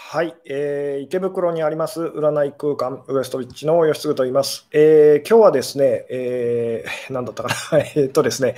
[0.00, 4.66] はい、えー、池袋にあります占い空間ウエストビッチの吉嗣と言います。
[4.72, 8.54] えー、今日はですね、えー、 何だったかな、 えっとですね、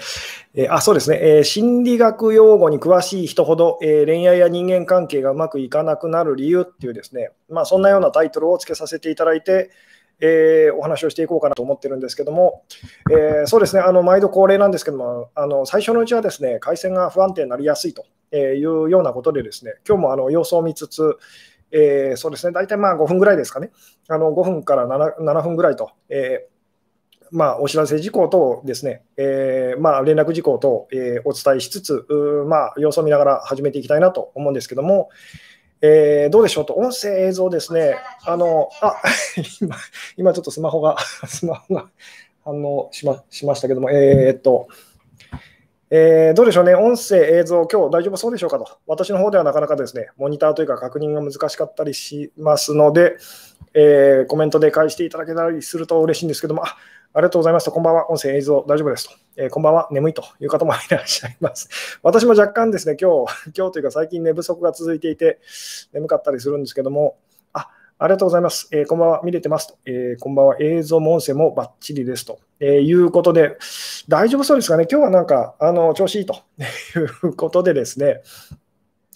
[0.55, 9.71] えー、あ、そうですね、えー、心理学用語に詳しい人ほど、えー、恋愛や人間関係がうまくいかなくなる理由っていうですね、まあ、そんなようなタイトルをつけさせていただいて、
[10.21, 12.65] えー、お話をしていこうかなと思ってるんですけども、
[13.11, 18.05] えー、そうですね、あの毎度恒例なんですけども、あの最初のうちはですね、回線が不安定になりやすいと
[18.37, 21.17] いうようなことで、ですね今日もあの様子を見つつ、
[21.73, 23.71] えー、そうですね、大体まあ5分ぐらいですかね、
[24.09, 25.91] あの5分から 7, 7分ぐらいと。
[26.09, 26.51] えー
[27.33, 32.05] まあ、お知らせ事項等ですね、えーまあ、連絡事項等、え、お伝えしつつ、
[32.49, 35.11] まあ、様子を見ながら始めていきたいなと思うんですけども、
[35.83, 38.97] えー、どうでしょうと、音声、映像ですね、あの、あ
[39.63, 39.77] 今、
[40.17, 41.87] 今ちょっとスマホが、 スマホが
[42.45, 44.69] 反応しましましたけども、えー、っと、
[45.89, 53.17] えー、どうでしょうね、音声、映像、今日大丈夫そうでしょうかと、私の方ではなかなかですね、モニターというか確認が難しかったりしますので、
[53.73, 56.77] えー、コメントで返していただけたりすると嬉しいんですけども、あ
[57.13, 61.69] ありがとうございますと、こんばんは、音声、映像、大丈夫ですと、えー、こんばんは、眠いという方もいらっしゃいます。
[62.05, 65.41] 私も若干ですね、今日、 今日というか最近寝不足が続いていて、
[65.93, 67.17] 眠かったりするんですけども、
[67.53, 68.69] あありがとうございます。
[68.71, 69.75] えー、こんばんは、見れてますと。
[69.87, 73.57] えー、こんばんは、映像も音声もバッチリですと、え、いうことで、
[74.07, 76.37] 大丈夫そうですかね、今日はなんかあの調子いいと。
[76.95, 78.23] いうことでですね、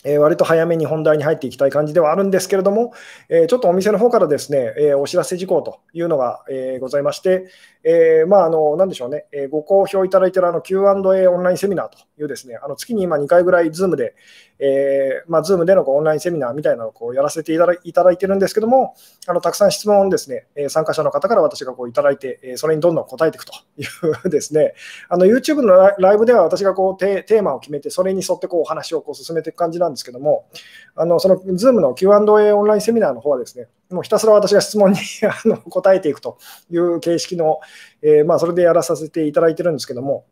[0.05, 2.93] えー、割と早めに本題に入っていきたい感じではあるんですけれども、
[3.29, 7.49] えー、ちょっとお店の方からですね、えー、お知らせ事項というのが、えございまして、
[7.83, 14.15] えまあ、あの、なんでしょうね、えご好評いただいているあの Q&A オンラインセミナーというですね、あの月に今2回ぐらい Zoom で、
[14.59, 18.95] えーまあ、Zoom でのオンラインセミナーみたいなのをこうやらせていただいただいてるんですけども、
[19.27, 23.85] あのたくさん質問をですね、参加者の方から私がこういただいて、それにどんどん答えていくとい
[24.27, 24.75] うですね、
[25.09, 30.49] あの YouTube のライブでは私がこうテーマを決めて、それに沿ってこうお話をこう進めていく感じなんですけども、
[30.95, 36.39] あのその Zoom の Q&A オンラインセミナーの方はですね、もうひたすら私が質問に あの答えていくと
[36.71, 37.61] いう形式の、
[38.03, 40.27] えー、まあ、それでやらさせていただいてるんですけども、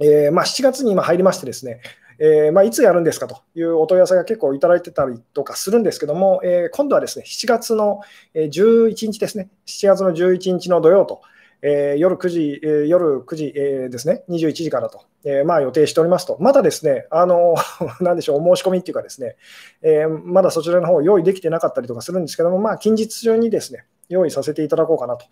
[0.00, 1.80] えー、まあ、7月に今入りましてですね、
[2.18, 8.00] えー、まあ、いつやるんですかというお問い合わせが結構いただいてたりとかするんですけども、えー、今度はですね、7月の
[8.34, 11.22] 11日ですね、7月の11日の土曜と、
[11.62, 17.54] えー、夜9時、えー、夜9時、えー、ですね、21時からと、えー、まあ、予定しておりますと、まだですね、あの、
[18.00, 19.36] なんでしょう、お申し込みっていうかですね、
[19.82, 25.26] えまだそちらの方用意できてなかったりとかするんですけども、まあ、近日中にですね、用意させていただこうかなと、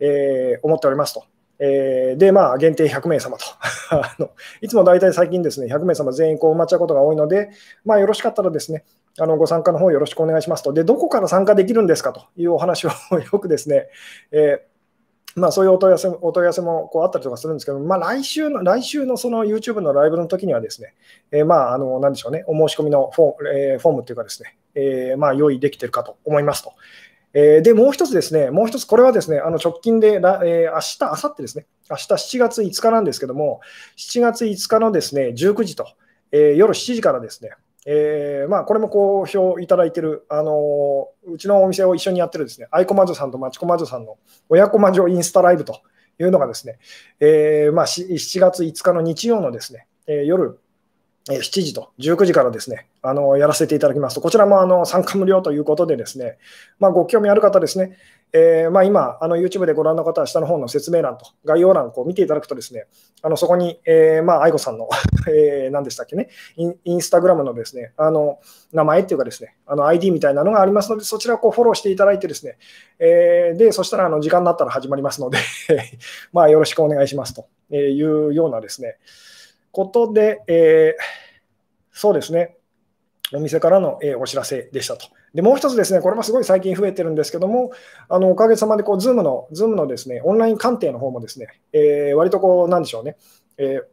[0.00, 1.24] え思っておりますと。
[1.64, 3.44] えー、で、まあ、限定100名様と
[3.94, 4.30] あの。
[4.60, 7.50] いつも大体最近ですね、100名様全員こう埋まっちゃうことが多いので、
[7.84, 8.84] まあ、よろしかったらですね、
[9.18, 10.72] あのご参加の方よろしくお願いしますと。
[10.72, 12.90] で、どこから参加できるんですかというお話を
[13.32, 13.88] よくですね、
[14.32, 14.71] えー
[15.34, 20.94] まあ、そういうお問い合わせお問い合わせもこうあったりとかするんですけど、まあ、来週の来週のその YouTube のライブの時にはですね、
[21.30, 26.72] えー、まあ、あの、なんでしょうね、お申し込みのフォ,、えー、フォームというかですね、えー、まあ、用意できてるかと思いますと。
[27.34, 33.60] えー、で、もう一つですね、もう一つ、これはですね、あの直近で、えー、明日、明後日ですね、明日7月5日なんですけども、
[33.96, 35.86] 7月5日のですね、19時と、
[36.30, 37.52] えー、夜7時からですね、
[37.84, 45.80] えーまあ、これも好評いただいてる、あのうちのお店を一緒にやってるですね、アイコマジョさんとマチコマジョさんの親子マジョインスタライブと
[46.20, 46.78] いうのがですね、
[47.18, 50.58] えーまあ、7月5日の日曜のですね、えー、夜
[51.28, 56.38] 7時と19時からですね、あのやらせていただきますと、こちらもあの参加無料ということでですね、
[56.78, 57.96] まあ、ご興味ある方ですね、
[58.34, 62.86] えー、まあ、今、あの YouTube でご覧の方は下の方の説明欄と概要欄を見ていただくとですね、
[63.20, 64.88] あのそこに、えー、まあ、愛子さんの、
[65.28, 68.40] えー、何でしたっけね、インスタグラムのですね、あの
[68.72, 72.56] 名前っていうかですね、ID みたいなのがありますので、そちらをこうフォローしていただいてですね、
[72.98, 75.38] えー、で、そしたらあの時間になったら始まりますので
[76.32, 78.96] まあ、よろしくお願いしますというようなですね、
[79.72, 80.96] ことで、え、
[81.92, 82.56] そうですね、
[83.34, 85.06] お店からの、え、お知らせでしたと。
[85.34, 87.72] で、もう一つですね、これもすごい最近増えてるんですけども、
[88.08, 93.16] あのおかげさまでこう、Zoom の、Zoom のですね、オンライン鑑定の方もですね、えー、割とこう、なんでしょうね、
[93.56, 93.92] えー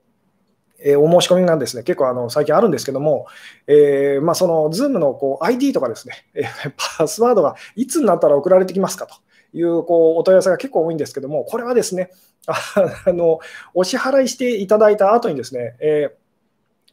[0.82, 3.28] えー、お申し込みがですね、結構あの最近あるんですけども、
[3.68, 9.16] えーまあ、その Zoom のこう ID とかですね、えー、パスワードがいつになったら送られてきますかと
[9.58, 12.12] いうこうお問い合わせが結構多いんですけども、これはですね、
[12.48, 13.40] あの
[13.74, 16.16] お支払いしていただいた後にですね、え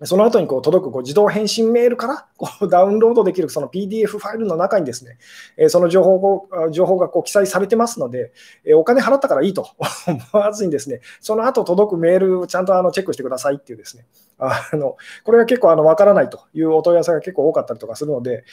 [0.03, 5.19] その後にこう届くこう自動返信メールから こうダウンロードできるその PDF ファイルの中にですね、
[5.57, 8.33] えその情報情報がこう記載されてますので、
[8.65, 9.69] えお金払ったからいいと
[10.07, 14.07] 思わずにですね、その後届くメールをちゃんとあのチェックしてくださいっていうですね、
[14.39, 18.45] あのこれが結構あの分からないというお問い合わせが結構多かったりとかするので、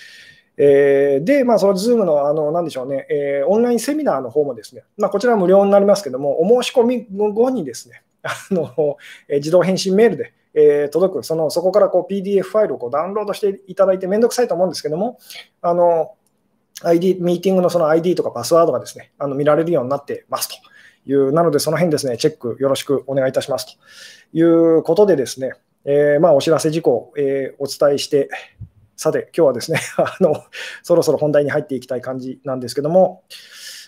[0.57, 8.97] えー、で、まあ、その Zoom の、あの、なんでしょうね、えー、オンラインセミナーの方もですね、まあ、こちらは無料になりますけども、お申し込み後にですね、あの、
[9.27, 15.19] え自動返信メールで、えー、届く、そのそこからこう PDF ファイルをこうダウンロードしていただいて、めんどくさいと思うんですけども、
[15.61, 16.13] あの
[16.83, 20.55] ID、ミーティングのその ID とかパスワードがですね、あの見られるようになってますと。
[21.05, 24.37] いう、なのでその辺ですね、チェックよろしくお願いいたしますと。
[24.37, 25.53] いうことでですね、
[25.85, 28.29] えー、まあお知らせ事項、えー、お伝えして、
[28.95, 30.43] さて、今日はですね あの、
[30.81, 33.23] そろそろ本題に入っていきたい感じなんですけども、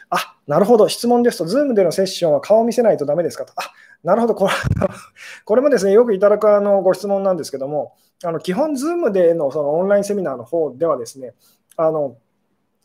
[0.10, 3.54] あなるほど、質問ですと、Zoom でのセッションは顔を見せないとダメですかと。
[3.56, 3.72] あ
[4.06, 4.54] なるほど、これ
[5.46, 7.94] これもですね、よくいただくあのご質問なんですけども、
[8.24, 11.34] あの基本、Zoom でのそのオンラインセミナーの方ではですね、
[11.76, 12.16] あの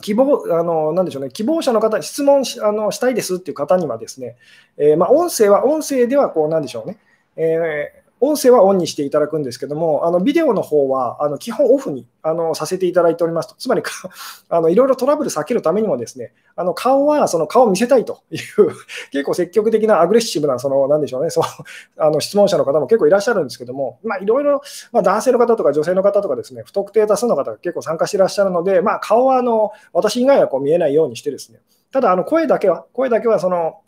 [0.01, 4.37] 希望、あの、なんでしょうね、希望者の方、質問しあのしたいですっていう方にはですね、
[4.79, 6.99] えー、まあ、音声は、音声ではこう、なんでしょうね、
[7.37, 13.49] えー音声はオンにしていただくんですけども、あのビデオの方はあの基本オフにあのさせていただいております。
[13.49, 13.83] と、つまり
[14.51, 18.41] あのいろいろトラブル避けるためにも、ですねあの顔はその顔を見せたいという、
[19.11, 21.47] 結構積極的なアグレッシブな、そのなんでしょうね、その
[21.97, 24.61] あの質問者の方も結構いらっしゃるんですけども、まあ、いろいろ、
[24.93, 33.81] まあ、男性の方とか女性の方とかですね、不特定多数の方が結構参加していらっしゃるので、まあ、顔はあの私以外はこう見えないようにしてですね、ただあの声だけは、声だけはその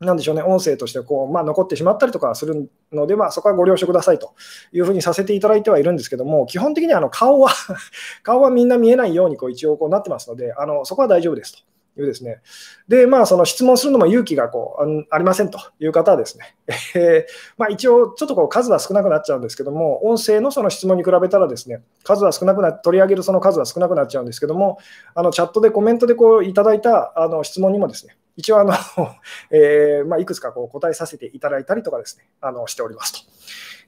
[0.00, 4.34] なんでしょうね、音声としてこう、まあ、残ってしまったりとかするので、まあ、そこはご了承くださいと
[4.72, 7.50] いうふうにさせていただいてはいるんですけども、基本的にあの顔は
[8.22, 12.40] 顔はみんな見えないようにこう一応こうなってますので、あのそこは大丈夫ですというですね。
[12.88, 16.56] で、まあ、その質問するのも勇気がこうありませんという方はですね、
[16.96, 24.78] えー、まあ、一応ちょっとこう数は少なくなっちゃうんですけども、音声のその質問に比べたらですね、数は少なくな取り上げるその数は少なくなっちゃうんですけども、
[25.14, 28.72] あのチャットでコメントでこういただいたあの質問にもですね、一応あの
[29.50, 33.20] えー、まあ、いくつかこう答えさせていただいたりとかですね、あのしておりますと、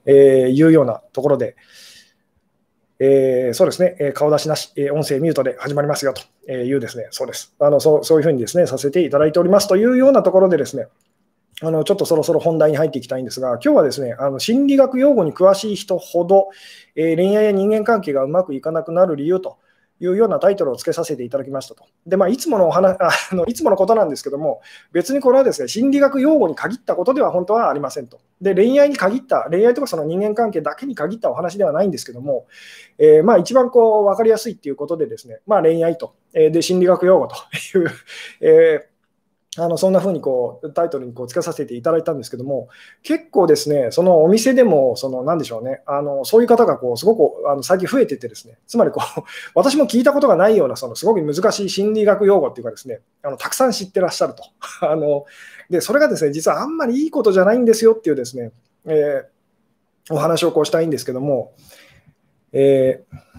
[0.07, 1.57] えー、いうようなところで、
[2.99, 6.15] えー、そうですね、え顔出しなし、え音声ミュートで始まりますよ
[6.47, 7.55] というですね、そうです。
[7.59, 10.87] あのそうそういうふうにですね、させていただいておりますというようなところでですね、
[11.63, 16.49] あのちょっとそろそろ本題に入っていきたいんですが、今日はですね、あの心理学用語に詳しい人ほど、
[16.95, 19.59] えー、恋愛や人間関係がうまくいかなくなる理由と
[19.99, 21.85] いうようなタイトルをつけさせていただきましたと。
[22.07, 24.61] で、まあ、いつものお話 あのいつものことなんですけども、
[24.93, 28.19] 別にこれはですね、心理学用語に限ったことでは本当はありませんと。
[28.41, 32.47] で、恋愛に限った、恋愛とかその人間関係だけに限ったお話ではないんですけども、
[32.99, 37.37] えー、まあ一番こう分かりやすいっていうことでですね、まあ恋愛と、えー、で、心理学用語と
[37.79, 37.91] いう、
[38.41, 38.96] えー
[39.59, 42.69] あのそんな風にこうタイトルにこうつけさせていただいたんですけども、
[43.03, 49.23] 結構ですね、そのお店でも、そのなんでしょうね、あのそういう方がこうすごくあの最近増えてて、ですねつまりこう
[49.55, 54.45] 私も聞いたことがないような、そのすごく難しい心理学用語っていうか、ですねあのたくさん知ってらっしゃると
[54.87, 55.25] あの
[55.71, 55.81] で。
[55.81, 58.53] それがですね実はあんまりいいことじゃないんですよっていうですね、
[58.87, 61.53] えー、お話をこうしたいんですけども、
[62.53, 63.36] えー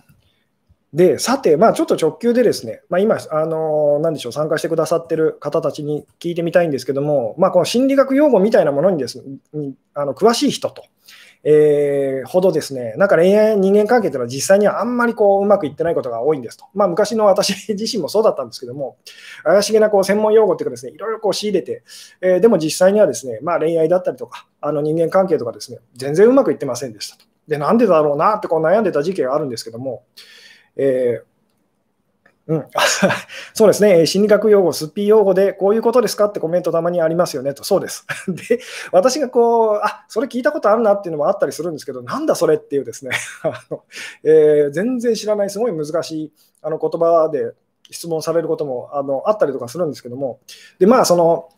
[0.93, 10.85] で、さて、まあ、ちょっと直球でですね、まあ、今、あのなんでしょう、参加してくださってる方たちに聞いてみたいんですけども、まあ、この心理学用語みたいなものにですね、あの詳しい人と、
[11.43, 16.65] えー、ほどですね、なんか恋愛、人間関係というのは実際にはあんまりこううまくいってないことが多いんですと。
[16.73, 18.97] まあ、昔の私 自身もそうだったんですけども、
[19.43, 21.83] 怪しげなこう専門用語っていうかですね、いろいろこう仕入れて、
[22.21, 27.25] えー、でも実際にはですね、まあ、恋愛だったりとか、あの人間関係とかですね、全然うまくいってませんでしたと。
[27.47, 30.03] で、なんでだろうなってこう悩んでた時期があるんですけども、
[30.77, 31.27] えー
[32.47, 32.65] うん、
[33.53, 37.53] そうですね、心理学用語、すっぴー用語でこういうことですかってコメントたまにありますよね。
[37.53, 38.05] と、そうです。
[38.27, 38.59] で、
[38.93, 43.11] 私がこう、あそれ聞いたことあるなっていうのもあったりするんですけど、なんだそれっていうですね、
[43.43, 43.83] あの
[44.23, 47.51] えー、全然知らない、すごい難しいあの言葉で
[47.91, 50.39] 質問されることもあのあったりとかするんですけども、
[50.79, 51.49] でまあ、その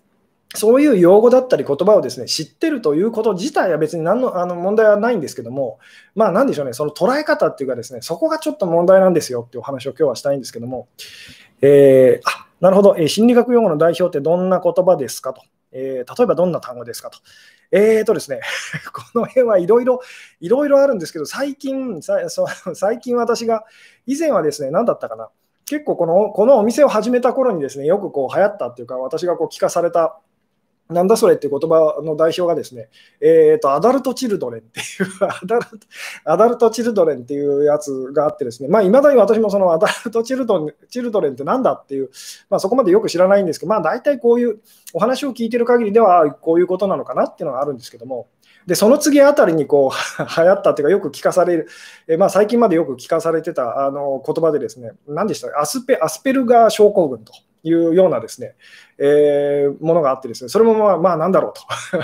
[0.56, 5.78] そういう用語だったり言葉をですね知ってるということ自体は別に何のあの問題はないんですけども、
[6.16, 10.88] まあ、なんでしょうね、その捉え方っていうか、ですねそこがちょっと問題なんですよっていうお話を今日はしたいんですけども、
[11.62, 17.20] えー、あなるほど、えー、心理学用語の代表ってどんな言葉ですかと、えー、例えばどんな単語ですかと。
[17.72, 18.40] えーとですね、
[18.92, 20.02] この辺はいろいろ、
[20.40, 23.64] いろいろあるんですけど、最近、最近私が、
[24.08, 25.30] 以前はですね、何だったかな、
[25.68, 30.20] 結構このこのお店を始めた頃にですね、よくこう流行ったっていうか、私がこう聞かされた
[30.90, 32.90] なんだそれっていう言葉の代表がですね、
[33.22, 35.78] えーと、アダルト・チルドレンっていう アダルト、
[36.26, 42.10] アダルト・チルドレンっていうやつがあってですね、まあ、未だに私もそのアダルトチルド・チルドレンってなんだっていう、
[42.50, 44.62] まあ、そこまでよく知らないんですけど、まあ、大体こういう
[44.96, 48.26] お話を聞いてる限りでは、こういうことなのかなっていうのがあるんですけども、
[48.66, 51.68] でその次あたりにこう 流行ったっていうか、よく聞かされる、
[52.08, 57.32] えまあ、最近までよく聞かされてたあの言葉でですね、何でしたアスペアスペルガー症候群と。
[57.64, 58.56] いうようなですね、
[58.98, 61.54] えー、ものがあってですね、それもまあ、まあ、なんだろう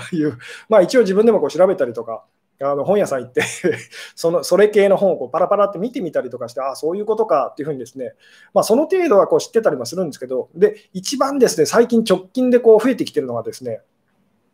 [0.10, 0.38] と いう、
[0.70, 2.24] まあ一応自分でもこう調べたりとか、
[2.62, 3.44] あの本屋さん行って
[4.16, 8.14] そのそれ系の本をこうパラパラって見てみたりとかして、ああ、そういうことかっていうふうにですね、
[8.54, 13.82] まあ、その程度はこう知ってたりもするんですけど、で、一番ですね、最近直近でこう増えてきてるのがですね、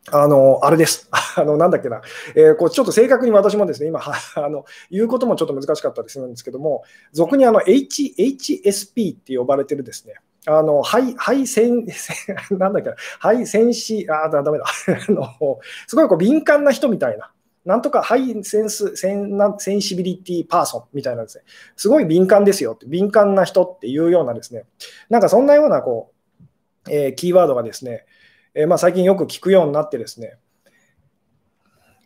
[0.10, 1.10] あの、あれです。
[1.38, 2.02] あの、なんだっけな。
[2.36, 4.02] えー、こう、ちょっと正確に私もですね、今、
[4.36, 10.16] あの、言うこともちょっと難しかったりするんですけども、俗にあの、H、HSP って呼ばれてるですね、
[10.48, 11.70] あの、ハイ、ハイセ
[12.58, 14.66] なんだっけ、ハイセンあ、だめだ。
[15.08, 17.32] あの、すごいこう敏感な人みたいな。
[17.64, 21.44] なんとか high sense sen sensibility person みたいなですね、
[21.76, 24.66] すごい敏感ですよって、敏感な人っていうようなですね、
[25.10, 26.12] なんかそんなようなこ
[26.88, 28.06] う、えー、キーワードがですね、
[28.56, 30.38] えー、まあ、最近よく聞くようになってですね、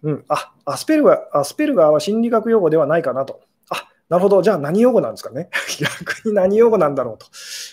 [0.04, 3.42] うん、あアスペルガー、アスペルガーは心理学用語ではないかなと。
[3.70, 5.50] あなるほど、じゃあ何用語なんですかね。
[5.80, 7.28] 逆に何用語なんだろうと、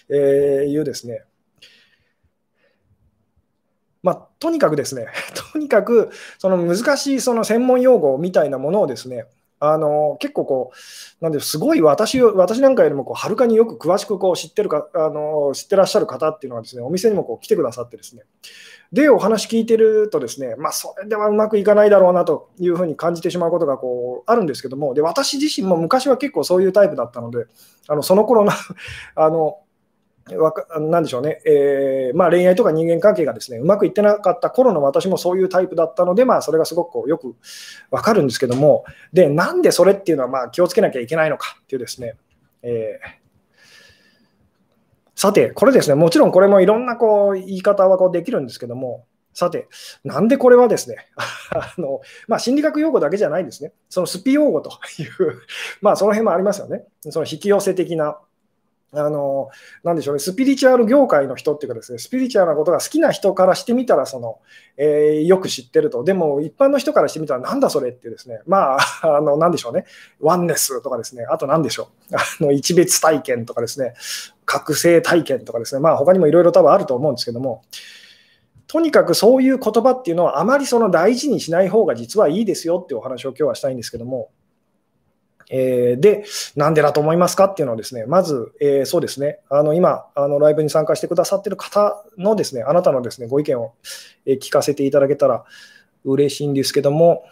[0.08, 1.24] えー、いうですね。
[4.02, 5.06] まあ、とにかくですね、
[5.52, 9.26] とにかくその難しいその専門用語みたいなものをですね、
[9.60, 10.72] あの結構こ
[11.20, 18.24] う、なんですごい私私なんかよりもこうはるかによく詳しくこう知ってるかあの知ってらっしゃる方っていうのはですね、お店にもこう来てくださってですね、
[18.92, 27.46] で、お話聞いてるとですね、まあ、それではうまくいかないだろうなというふうに感じてしまうことがこうあるんですけども、で私自身も昔は結構そういうタイプだったので、
[27.88, 28.52] あのその頃の
[29.16, 29.60] あの
[30.36, 37.34] わかなんでしょうね、えー、まあ、恋愛とか人間関係がですねうまくいってなかった頃の私もそういうタイプだったので、まあ、それがすごくこうよく
[37.90, 42.14] わかるんですけども、でなんでそれっていうのはまあ気をつけなきゃいけないのかっていうですね、
[42.62, 43.22] えー、
[45.14, 49.68] さて、これですね、もちろんこれもいろんなこう言い方はこうできるんですけども、さて、
[50.04, 50.96] なんでこれはですね、
[51.54, 55.42] あのまあ、心理学用語だけじゃないんですね、そのスピ用語という、
[55.80, 58.18] まあ、その辺もありますよね、その引き寄せ的な
[58.94, 59.48] あの、
[59.82, 64.40] なんでしょうね、スピリチュアル業界の人っていうかですね、スピリチュアルなことが好きな人からしてみたら、その、
[64.76, 66.04] えー、よく知ってると。
[66.04, 68.78] でも、一般の人からしてみたら、なんだそれってですね、まあ、
[69.16, 69.86] あの、なんでしょうね、
[70.20, 73.94] ワンネスとかですね、あとなんでしょう、あの、一別体験とかですね、
[74.44, 77.62] 覚醒体験とかですね、まあ、他にもいろいろ多分あると思うんですけども、
[78.66, 84.30] とにかくそういう言葉っていうのはあまりその大事にしない方が実はいいですよっていうお話を今日はしたいんですけども、
[85.54, 86.24] えー、で、
[86.56, 93.74] なんでだと思いますかっていうのをですね、まず、えー、そうですね、あの今あの、ライブに参加してくださってる方のですね、あなたのですねご意見を
[94.26, 95.44] 聞かせていただけたら
[96.04, 97.24] 嬉しいんですけども、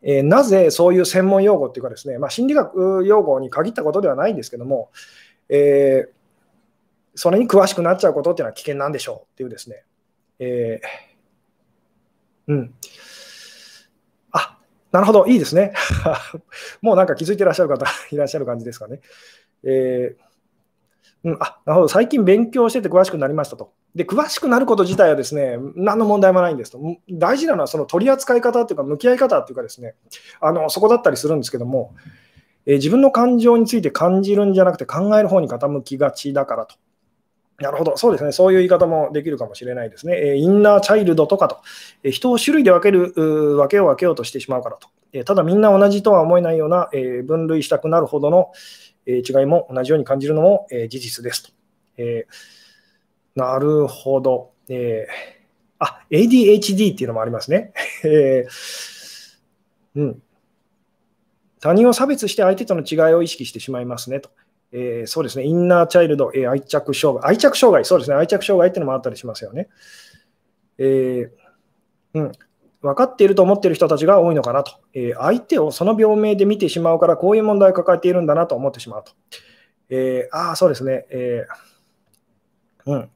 [0.00, 4.90] えー、なぜそういう専門用語っていうかですね、まあ、心理学用語に限ったことではないんですけども、
[5.50, 6.08] え
[7.14, 9.84] それに詳しくなっちゃうことっていうのは危険なんでしょうっていうですね、
[10.38, 10.80] え
[12.48, 12.74] うん。
[14.92, 15.72] なるほど、いいですね。
[16.82, 19.00] もうなんか気づいてらっしゃる方 いらっしゃる感じですかね。
[19.62, 23.72] えー、うん、あなるほど、最近勉強してて詳しくなりましたと。
[23.94, 26.80] で、詳しくなること自体はですね、何の問題もないんですと。
[27.10, 29.94] 大事なのはその取り扱い方っていうか、向き合い方っていうかですね、
[30.40, 31.94] あのそこだったりするんですけども、
[32.66, 36.76] えー、自分の感情について感じるんじゃなくて考える方に傾きがちだからと。
[37.60, 40.16] なるほど、そうですね、そういう言い方もできるかもしれないですね。
[40.16, 41.58] えインナーチャイルドとかと、
[42.02, 44.88] え人を種類で分ける、分けよう分けようとしてしまうからと。
[45.12, 48.50] えただみんな同じとは思えないような、え分類したくなるほどの、
[49.04, 51.52] え違いも同じように感じるのも、え事実ですと。
[51.98, 52.26] え
[53.36, 54.52] なるほど。
[54.70, 55.06] え
[55.78, 57.72] あ、ADHD っていうのもありますね。
[59.96, 60.22] うん、
[61.60, 64.30] 他人を差別して相手との違いを意識してしまいますねと。
[64.72, 69.68] えー、そうですね、インナーチャイルド、えー、愛着障害、愛着障害、そうですね、愛着障害っていうのもあったりしますよね。
[70.78, 72.32] えー、うん、
[72.80, 79.12] 分かっていると思っている人たちが多いのかなと、えー、相手をその病名で見てしまうから、こういう問題を抱えているんだなと思ってしまうと。
[79.90, 83.10] えー、ああ、そうですね、えー、うん、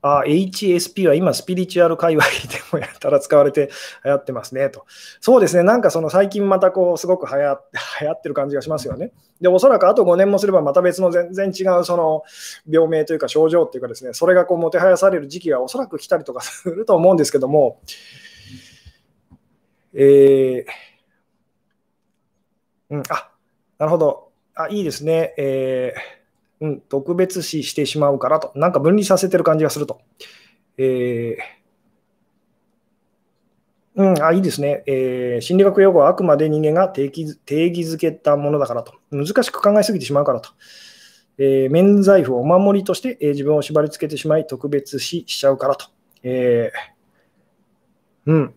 [0.00, 2.30] あ HSP は今、スピリチュアル界隈で
[2.72, 3.70] もやったら使われて
[4.04, 4.86] 流行ってますねと。
[5.20, 7.60] そうですね、なんかその最近またこう、すごく流行
[8.00, 9.12] 流行ってる感じがしますよね。
[9.40, 12.22] で、おそらくあと5年もすればまた別の全然違うその
[12.68, 17.80] 病名というか症状というかですね、それがこうもてはやされる時期がおそらく来たりとかすると思うんですけども、
[19.94, 20.64] えー、
[22.90, 23.30] うん、あ、
[23.78, 24.28] なるほど。
[24.54, 25.34] あ、いいですね。
[25.36, 26.17] えー
[26.60, 30.00] うん、特別視してしまうからと、なんか分離させてる感じがすると。
[30.76, 38.94] えー、うん、あいいですね、えー、心理学用語はあくまで人間が定義定義づけたものだからと。
[39.10, 40.50] 難しく考えすぎてしまうからと。
[41.38, 45.86] えー、免罪符をお守りとして、えー、自分を縛り付けてしまい、特別視しちゃうからと。
[46.22, 48.54] えー、うん。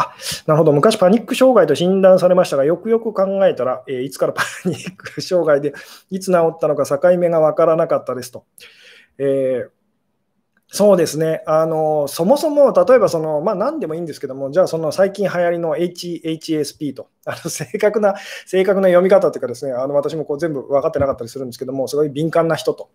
[0.00, 0.14] あ
[0.46, 5.74] なるほど、昔パニック障害と診断されましたが、よくよく考えたら、えー、いつからパニック障害で、
[6.10, 8.44] いつ治ったのか境目がわからなかったですと。
[9.18, 9.70] えー、
[10.74, 11.42] そうですね。
[11.46, 18.14] あの、そもそも、例えばその、まあ何でもいいんですけども、じゃあその最近流行りの HHSP と、 あの正確な、
[18.46, 22.88] 正確な読み方というかですね、あの私もこう全部分かってなかったりするんですけども、すごい敏感な人と。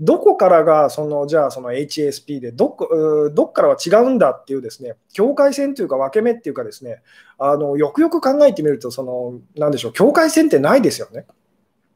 [0.00, 2.88] どこからが、その、じゃあその HSP で、どこ、
[3.34, 7.02] どっからは違うんだっていうですね、境界線というか分け目っていうかですね、
[7.36, 11.26] あの、よくよく考えてみると、その、なんでしょう、境界線ってないですよね。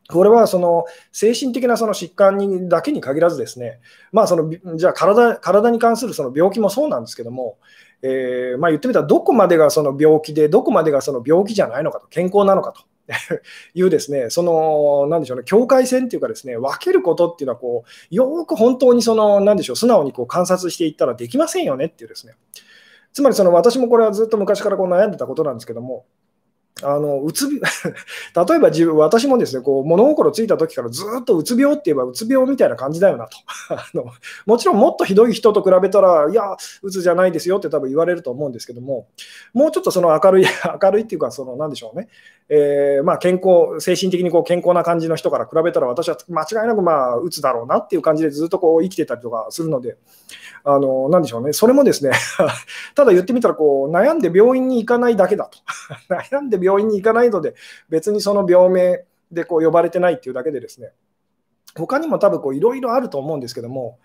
[0.08, 3.80] これはその精神的なその疾患にだけに限らずですね、
[4.12, 7.58] まあ、そのじゃあ体体に関するその病気もそうなんですけども、
[8.02, 12.82] えー、まあ、言ってみたらどこまでがその病気でどこまでがその病気じゃないのかと健康なのかと
[13.74, 22.34] いうですねそのなんでしょうね境界線っていうかですね分けることっていうのはこうよく本当にそのなんでしょう素直にこう観察していったらできませんよねっていうですね。
[23.12, 26.04] つまりその私もこれはずっと昔からこう悩んでたことなんですけども
[26.82, 27.62] あのうつ 例え
[28.58, 33.38] ば自分私もですねこう物心ついた時からずっとうつ病って言えばうつ病みたいな感じだよなと。
[33.70, 34.06] あの
[34.44, 39.06] もちろんもっとひどい人と比べたらいやうつじゃないですよって多分言われると思うんですけども
[39.52, 40.46] もうちょっとその明るい
[40.82, 42.08] 明るいっていうかその何でしょうね、
[42.48, 49.96] えー、まあ、健康精神的にこう健康な感じの人から比べたら私は間違いなくまあうつだろうなっていう感じでずっとこう生きてたりとかするので。
[50.66, 51.52] あの何でしょうね。
[51.52, 52.12] それもですね
[52.96, 55.58] ただ言ってみたらこう悩んで病院に行かないだけだと。
[56.08, 57.54] 悩んで病院に行かないので、
[57.90, 60.92] 別にその病名でこう呼ばれてないっていうだけでですね、
[61.76, 63.98] 他にも多分いろいろあると思うんですけども、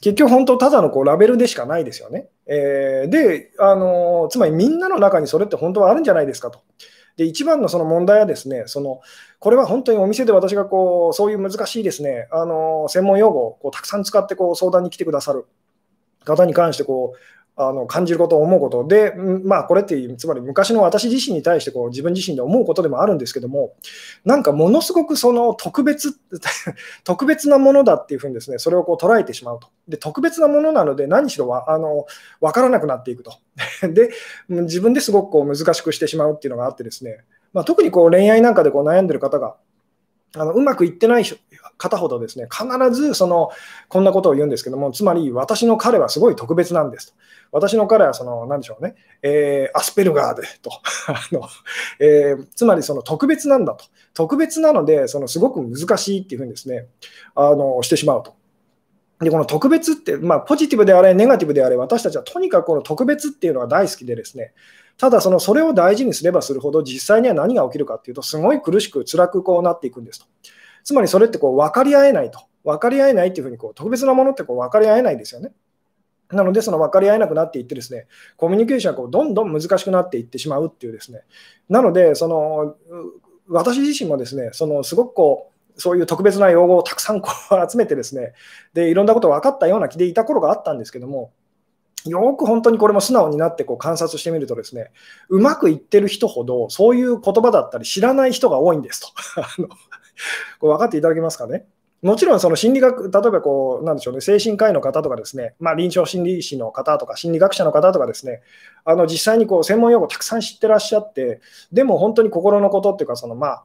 [0.00, 2.28] 結局本当ただのこうラベルでしかないですよね。
[2.46, 6.60] えー、で、あのつまりみんなの中にそれって本当はあるんじゃないですかと。
[7.16, 9.00] で一番のその問題はですね、その
[9.38, 15.46] これは本当にお店で私がこうそういう難しいですね、あの専門用語をこうたくさん使ってこう相談に来てくださる
[16.24, 17.18] 方に関してこう
[17.62, 19.12] あの感じること、思うことで、
[19.44, 23.74] まあ、これって、つまり昔の私自身に対してこう自分自身で思うことでもあるんですけども、
[24.24, 26.18] なんかものすごくその特別
[27.04, 29.68] 特別なものだっていうふうにですね、それをこう捉えてしまうと。
[29.88, 32.06] で、特別なものなので、何しろわあの
[32.40, 33.34] 分からなくなっていくと。
[33.92, 34.10] で、
[34.48, 39.56] 自分ですごくこう難しくしてしまうっていうのがあってですね、まあ、特にこう恋愛なんかでこう悩んでる方が、
[40.36, 41.24] あのうまくいってない
[41.76, 43.50] 方ほどですね、必ずその
[43.88, 47.14] こんなことを言うんですけども、つまり私の彼はすごい特別なんですと。
[47.52, 50.70] 私の彼はその、何でしょうね、えー、アスペルガーでと
[51.08, 51.42] あの、
[51.98, 53.84] えー、つまりその特別なんだと。
[54.14, 56.88] 特別なので、そのすごく難しいっていうふうにですね、
[57.34, 58.34] あのしてしまうと。
[59.20, 64.54] で、この特別って、まあ、ポジティブであれ、ネガティブであれ、私たちはとにかくこの特別っていうのが大好きでですね、
[64.96, 70.26] ただそのそれを大事にすればするほど、実際には何が起きるかっていうと、すごい苦しく、辛くこうなっていくんですと。
[70.84, 72.40] つまりそれってこう分かり合えないと。
[72.64, 75.52] 分かり合えないっていうふうにこう特別なものってこう分かり合えないですよね。
[76.32, 81.22] なので、その分かり合えなくなっていって、ですねコミュニケーションがこうどんどん難しくなっていってしまうっていうですね、
[81.68, 82.76] なので、その
[83.48, 88.32] 私自身もですね、そのすごくこう、そういう特別な用語をたくさんこう集めてですね、
[88.74, 91.32] でいろんなことを分かったような気でいた頃があったんですけども、
[92.06, 94.90] よく本当にこれも素直になってこう観察してみるとですね、
[95.28, 99.08] うまくいってる人ほど、そういう言葉だったり知らない人が多いんですと。
[100.60, 101.66] これ分かっていただけますかね？
[102.02, 108.40] もちろんその心理学、例えばこう、なんでしょうね、精神科医の方とかですね、まあ、臨床心理士の方とか、心理学者の方とかですね、
[108.84, 111.40] あの実際にこう専門用語たくさん知ってらっしゃって、
[111.72, 113.64] でも本当に心のことっていうか、そのまあ、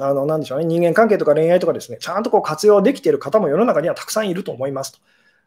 [0.00, 5.00] あの、なんでしょうね、人間関係とか恋愛とかですね、ちゃんとこう活用できている方も世の中にはたくさんいると思いますと。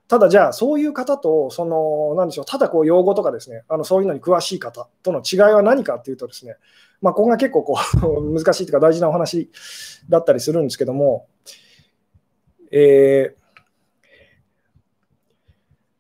[0.08, 6.58] ただじゃあ、そういう方と、その、なんでしょう、ただこう用語とかですね、あのそういうのに詳しい方との違いは何かっていうとですね、
[7.02, 9.50] まあ、ここが結構こう 難しいというか大事なお話
[10.08, 11.26] だったりするんですけども、
[12.78, 13.36] えー、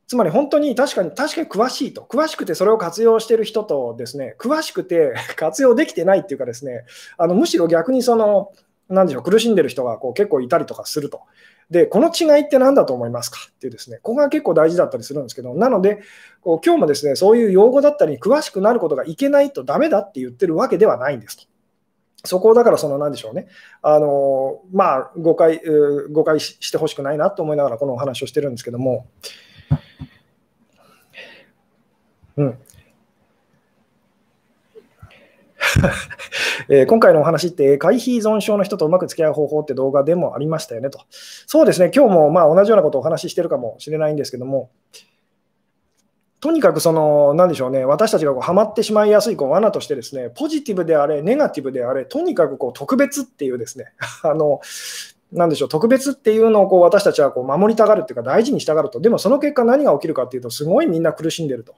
[0.08, 6.84] つまり本当に確かに確かに詳しいと、詳しくてそれを活用している人とですね、詳しくて 活用できてないっていうかですね、
[7.18, 8.52] あのむしろ逆にその、
[8.90, 11.22] なんでしょう、苦しんでる人がこう結構いたりとかすると。
[11.72, 16.02] で、この違いって何だと思いますかっていうですね、ここが結構大事だったりするんですけど、なので、
[16.42, 21.55] こう今日もですね、そういう用語だったり詳しくなることがいけないとダメだって言ってるわけではないんですと。
[22.26, 23.48] そこをだから、その、なんでしょうね、
[23.82, 25.62] あのまあ、誤解、
[26.12, 29.08] 誤解してほしくないなと思いながら、このお話をしてるんですけども、
[32.38, 32.58] うん。
[36.70, 41.00] えー、今回のお話って、回避依存症の人とうまく付き合う方法って動画でもありましたよねと。
[41.10, 44.70] そうですね、今日もまあ同じようなことをお話ししてるかもしれないんですけども、
[46.46, 53.86] とにかくその、なんでしょうね、私たちがこうハマってしまいやすいこう罠としてですね、ポジティブであれ、ネガティブであれ、とにかくこう特別っていうですね、
[54.22, 54.62] あの、
[55.32, 61.74] なんでしょう、特別っていうのをこう私たちはこう守りたがるっていうか大事にしたがると、でもその結果何が起きるかっていうと、すごいみんな苦しんでると。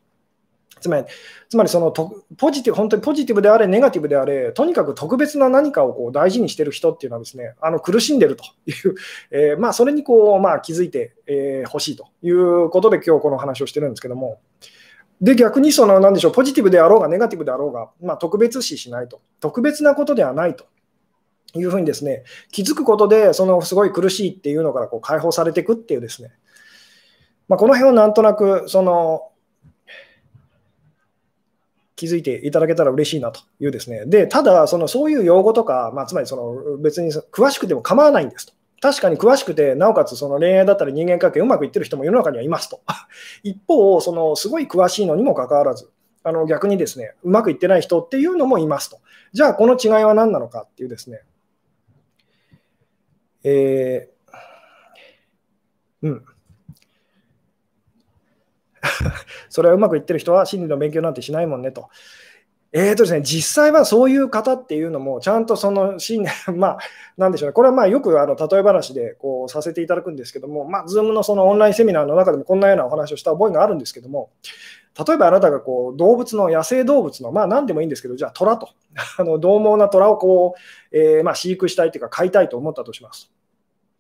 [0.80, 1.06] つまり、
[1.50, 8.96] つまりそのポジティブ、本当にポジティブであれ、ネガティブであれ、とにかく特別な何かをこう大事にしてる人っていうのはですね、あの苦しんでるという、
[9.32, 14.40] えー、まあ、それにこう、まあ、気づいてほ、えー、しいということで、今日この話をしてるんですけども、
[15.22, 20.66] で、逆にその、なんでしょう、ポジティブであろうが、ネガティブであろうが、まあ、特別視しないと、特別なことではないと。
[21.56, 26.32] いうふうにですね、気づくことで、そのすごい苦しいっていうのからこう解放されていくっていうですね、
[27.48, 29.32] まあ、この辺をなんとなく、その、
[31.98, 34.06] 気づいていただけたら嬉しいなというですね。
[34.06, 38.54] で、ただ、そのそういう用語とか、まあ、つまりその別に詳しくても構わないんですと。
[38.80, 42.82] 確かに詳しくて、なおかつその恋愛だったり人間関係うまくいってる人も世の中にはいますと。
[43.44, 45.90] 一方、そのすごい詳しいのにもかかわらず、
[46.24, 49.00] あの逆にですね、うまくいってない人っていうのもいますと。
[49.34, 51.22] じゃあ、この違いは何なのかっていうですね、
[53.44, 56.26] えー、うん。
[59.50, 61.90] それはうまくいってる人は心理の勉強なんてしないもんねと。
[62.74, 66.78] えーとですね、実際はそういう方っていうのも、ちゃんとその信念 まあ、
[67.16, 74.32] なんでしょうね、これはまあよくあの例え話でこうさせていただくんですけども、まあ、Zoom のそのオンラインセミナーの中でもこんなようなお話をした覚えがあるんですけども、
[75.08, 78.70] 例えばあなたがこう動物の、野生動物の、まあ何でもいいんですけど、じゃあ虎と、
[79.18, 80.56] あの獰猛な虎をこ
[80.92, 83.32] う、えー、まあ飼育したいというか、飼いたいと思ったとします。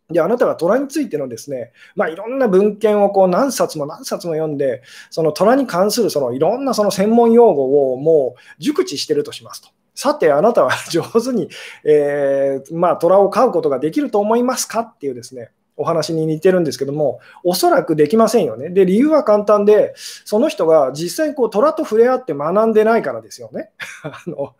[0.09, 9.69] で、あなたが虎についてのですね、まあ、いろんな文献をこう何冊も何冊も読んで、その虎に関するそのいろんなその専門用語をもう熟知してるとしますと。
[9.95, 11.49] さて、あなたは上手に、
[11.83, 18.69] えー、まあ、虎を飼うことができると思いますかっていうですね、お話に似てるんですけども、おそらくできませんよね。
[18.69, 23.71] で、理由は簡単で、その人が実際にこう虎と触れ合って学んでないからですよね。
[24.03, 24.55] あの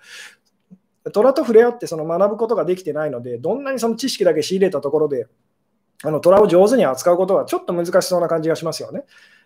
[1.12, 5.28] 虎と触れ合ってその学ぶことができてないので、どんなにその知識だけ仕入れたところで、
[6.04, 9.04] あの虎を上手に扱うことはちょっと難しそうな感じがしますよね。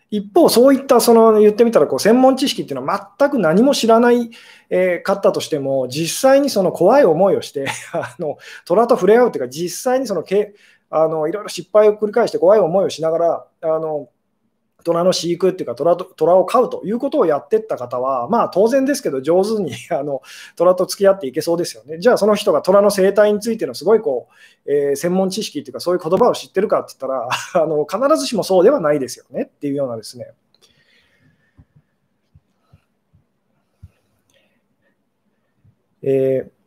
[0.10, 4.30] 一方、そういったその言ってみたらこう専門知識っていうのは全く何も知らない、
[4.70, 10.54] えー、かったとしても、実際にその怖い思いをして あの虎と触れ合うというか、実際にそのけ
[10.90, 14.10] あのいろいろ失敗を繰り返して怖い思いをしながら、あの
[14.84, 20.22] 虎の飼育っていうか虎と、虎を飼うということをやってった方は、まあ当然ですけど、上手に あの
[20.56, 22.00] 虎と付き合っていけそうですよね。
[22.00, 24.28] じゃあ、その人が虎の生態についてのすごいこ
[24.66, 27.30] う、えー、専門知識っていうか、そういう言葉を知ってるかって言ったら
[27.64, 30.32] あの、必ずしもそうではないですよねっていうようなですね。
[36.04, 36.61] えー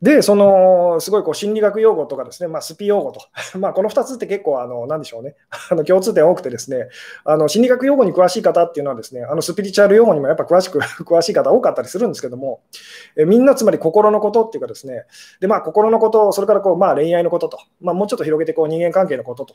[0.00, 3.20] で、その、すごいこう心理学用語とかですね、まあ、スピ用語と、
[3.58, 5.34] まあ、この2つって結構、あの、なんでしょうね、
[5.70, 6.88] あの共通点多くてですね、
[7.24, 12.60] あの、心理学用語に詳しい方っていうのはですね、あの、スピリチュアル用語にもやっぱ詳しく、 詳しい方多かったりするんですけども、
[13.16, 15.04] えみんなつまり心のことっていうかですね、
[15.40, 19.54] で、まあ、心のこと、それからこう、まあ、恋愛のことと、まあ、もうちょっと広げてこう人間関係のことと、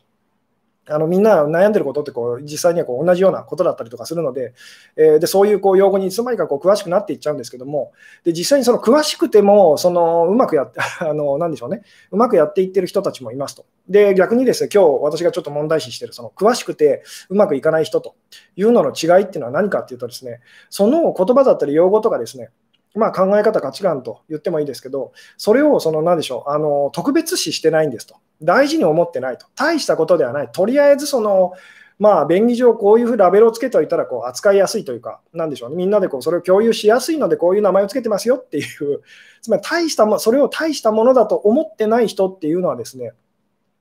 [0.90, 4.54] あのみんな悩んでることってこう実際にはこう同じようなことだったりとかするので、
[4.98, 7.94] えー、でそういうこう用語にいつの間にかこう詳しくなっていっちゃうんですけども、
[8.24, 13.66] で実際にその詳しくてもそのうまくやって、 あのなんでしょうね、うまくやっていってる人たちもいますと。
[13.88, 18.16] で逆にですね、今日私がちょっと問題視してるその詳しくてうまくいかない人と
[18.56, 22.50] いうのの違いっていうのは何かっていうとですね、その言葉だったり用語とかですね、
[22.96, 28.16] まあ、考え方、価値観と言ってもいいですけど、それをその何でしょうあの特別視してないんですと。
[28.42, 29.48] 大事に思ってないと。
[29.56, 30.50] 大したことではない。
[30.52, 31.54] とりあえずその、
[32.00, 39.02] まあ、便宜上こういうふうラベルをつけておいたらこう扱いやすいというか、なんでしょうね、みんなでこうそれを共有しやすいので、こういう名前をつけてますよっていう、
[39.42, 43.14] つまり大したもそれを大したものだと思ってない人っていうのはですね、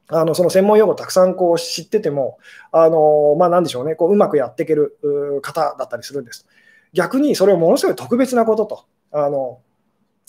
[0.09, 2.39] あのその専門用語たくさんこう知ってても、
[2.71, 4.99] あのまあ、なんでしょうね、こううまくやっていける
[5.43, 6.47] 方だったりするんです。
[6.93, 8.85] 逆にそれをものすごい特別なことと。
[9.13, 9.61] あの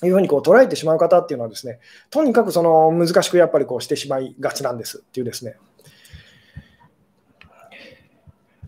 [0.03, 5.55] いうふうにこう捉えてしまう方っていうのはですね、とにかくその難しくやっぱりこうしてしまいがちなんですっていうですね。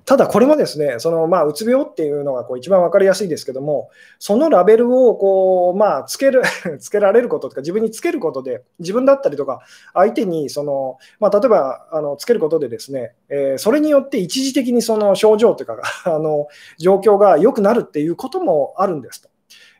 [0.05, 6.43] ただこれもですね、そのまあうつ病っていうのがこう一番分かりやすいですけども、そのラベルをこうまあつける
[6.79, 9.61] つけられることとか、自分につけることで、自分だったりとか、
[9.95, 16.47] 相手にその、まあ、例えばあのつけることでですね、えー、それによって一時的にその症状というかあの
[16.77, 19.29] 状況が良くなるっていうこともあるんですと。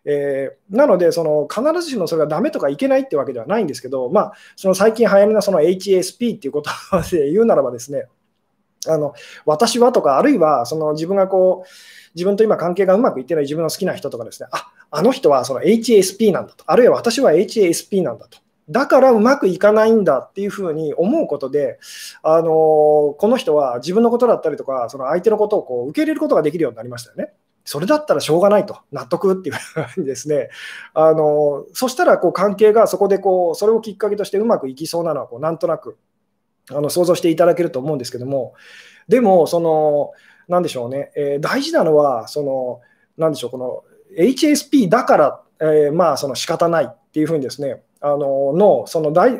[0.06, 6.70] えー、なので、その必ずしもそれがダメとかいけないってわけではないんですけど、まあ、その最近流行りのその HSP っていうこと
[7.12, 8.06] で 言うならばですね、
[8.88, 9.16] あの
[9.46, 11.70] 私はとか、あるいはその自分がこう、
[12.14, 18.38] 自分と今関係がうまくいってない自分の好きな人とかですね、ああの人はその HSP なんだと、あるいは私は HSP なんだと。
[18.70, 21.80] だからうまくいかないんだっていうふうに思うことで、
[22.24, 27.34] あのこの人は自分のことだったりとか、その相手のことをこう受け入れることができるようになりましたよね。
[27.66, 30.50] それだったらしょうがないと、納得っていうふうにですね、
[30.94, 35.98] あのそしたらこう関係がそこでこうそれをきっかけとしてうまくいきそうなのはこうなんとなく
[36.70, 38.54] あの想像していただけると思うんですけども、
[39.08, 40.12] でも、その、
[40.48, 42.82] なんでしょうね、えー、大事なのは、その、
[43.18, 43.84] なんでしょう、この
[44.18, 49.40] HSP だから、えー、まあ、その仕方ないっていうふうにですね、あののその大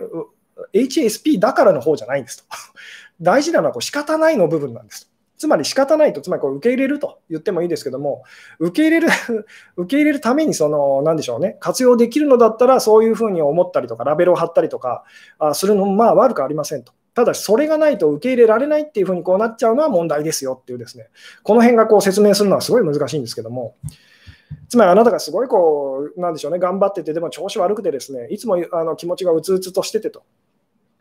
[0.74, 2.46] HSP だからの方じゃないんですと。
[3.22, 5.15] 大事なのはこう仕方ないの部分なんですと。
[5.38, 8.24] つまり仕方ないと、つまりこう受け入れると言ってもいいですけども、
[8.60, 9.08] 受け入れる
[9.76, 15.04] 受け入れるためにその、なんでしょうね、活用できるのだったら、そういうふうに思ったりとか、ラベルを貼ったりとか
[15.40, 16.94] あするのもまあ悪くありませんと。
[17.14, 21.08] ただ、それがないと受け入れられないっていうふうにこうなっちゃうのは問題ですよっていうですね、
[21.44, 23.76] この辺がこう説明するのはすごい難しいんですけども、
[24.68, 30.24] つまりあなたがすごいこう、なんでしょうね、頑張ってて、でも調子悪くてですね、いつもあの気持ちがうつうつとしててと。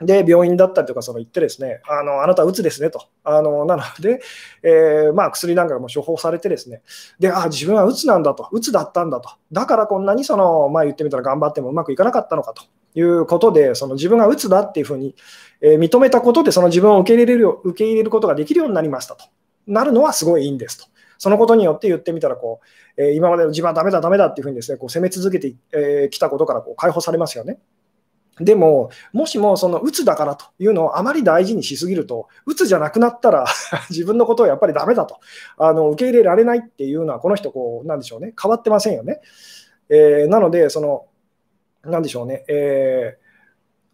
[0.00, 3.07] で、病院だったりとかその行ってですね、あのあなたうつですねと。
[3.22, 4.20] あのなので、
[4.62, 6.83] えー、まあ、薬なんかも処方されてですね、
[7.20, 9.30] で、あ、自分はうつなんだと、うつだったんだと。
[9.52, 12.64] だからこんなにその、まあ、言ってみたら頑張ってもうまくいかなかったのかと
[12.98, 15.14] いうことで、その自分がうつだっていうふうに、
[15.61, 19.24] えー、認めたことで、その自分を受け入れる受け入れることができるようになりましたと。
[19.66, 20.87] なるのはすごいいいんですと。
[21.18, 22.61] そのことによって言ってみたらこ
[22.96, 27.59] う、えー、今までの自分はダメだ、ダメだっていうふうにですね、こう攻め続けてき、えー、たことからこう解放されますよね。
[28.40, 33.46] でも、もしもそのうつだからというのをあまり大事にしすぎると、うつじゃなくなったら
[33.90, 35.18] 自分のことをやっぱりダメだと
[35.56, 39.20] あの受け入れられないっていうのは、この人こう、なんでしょうね、変わってませんよね。
[39.88, 41.06] えー、なので、その、
[41.84, 43.18] なんでしょうね、え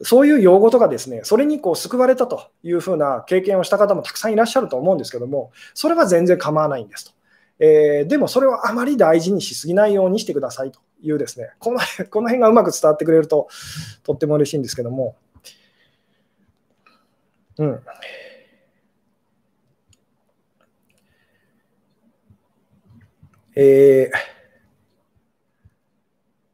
[0.01, 7.13] ー、そういう用語とかですね、それにこう救われたというふうな経験をした方もたくさんいらっしゃると思うんですけども、それは全然構わないんですと。
[7.61, 11.79] えー、でもそれをあまり大事にしすぎないようにしてくださいというですね、この
[12.11, 13.49] この辺がうまく伝わってくれると
[14.03, 15.17] とっても嬉しいんですけども、
[17.59, 17.81] うん。
[23.57, 24.31] えー、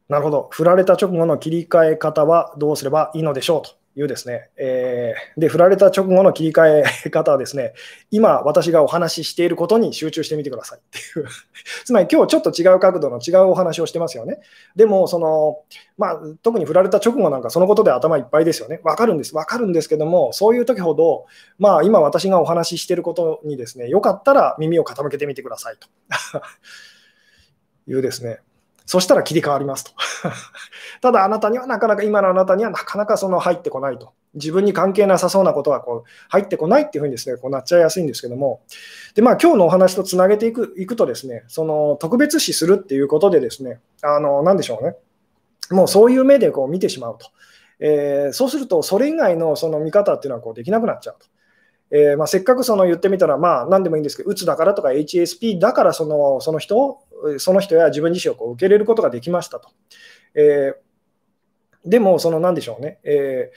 [0.09, 0.49] なるほど。
[0.51, 3.86] 振られた直後の切り替え方はどうすればいいのでしょうと。
[3.97, 7.73] いうですね、えー、で、振られた直後の切り替え方はですね、
[8.11, 11.27] 今私がお話ししていることに集中してみてくださいっていう。
[11.85, 14.41] つまり今日ちょっと違う角度の違うお話をしてますよね。
[14.77, 15.63] でも、その、
[15.97, 18.81] まあ、特に振られた直後なんかそのことで頭いっぱいですよね。
[18.85, 19.35] わかるんです。
[19.35, 21.25] わかるんですけども、そういう時ほど、
[21.59, 25.89] まあ、今私がお話ししていることにですね、よかったら耳を傾けてみてくださいと
[27.91, 28.41] いうですね。
[28.87, 29.91] そしたら切り替わりますと。
[31.03, 34.13] ただあなたにはなかなか、今のあなたにはなかなかその入ってこないと。
[34.35, 38.61] 自分に関係なさそうなことがこう入ってこないっていうふうにですね、こうなっちゃいやすいんですけども、
[39.15, 44.97] で、まあ今日のお話とつなげていくいくとですね、その特別視するっていうことでですね、あの、なんでしょうね。
[45.71, 47.27] もうそういう目でこう見てしまうと。
[47.81, 51.27] えー、そうすると、それ以外のその見方っていうのはこうできなくなっちゃうと。
[51.91, 57.03] えーまあ、せっかくその言ってみたら、まあ、何でもいいんですけど、うつだからとか HSP だからそのその人を
[57.39, 59.71] その人や自分自身をこう受け入れることができましたと。
[60.35, 63.53] えー、でも、その何でしょうね、え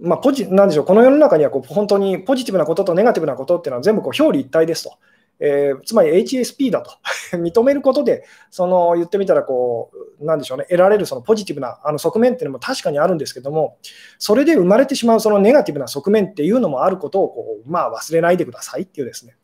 [0.00, 4.98] ーまあ、ポジなんでしょうこの世の中にはこう本当にポジティブなこととネガティブなことっていうのは全部こう表裏一体ですと。
[5.38, 6.92] えー、つまり HSP だと
[7.36, 13.78] 認めることで、その言ってみたらこう、なんでしょうね、得られるそのポジティブなあの側面っていうのも確かにあるんですけども、
[14.18, 19.36] それで生まれてしまうそのネガティブな側面っていうのもあることをこう、まあ、忘れないでくださいっていうですね、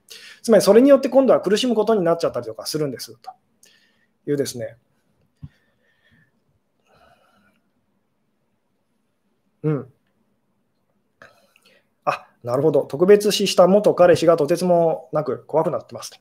[0.43, 3.31] つまりそれによって今度は苦しむことになっちゃったりとかするんですと
[4.27, 4.77] いうですね。
[9.63, 9.93] うん。
[12.43, 12.83] なるほど。
[12.83, 16.19] 特別視した元彼氏がとてつもなく怖くなってますと、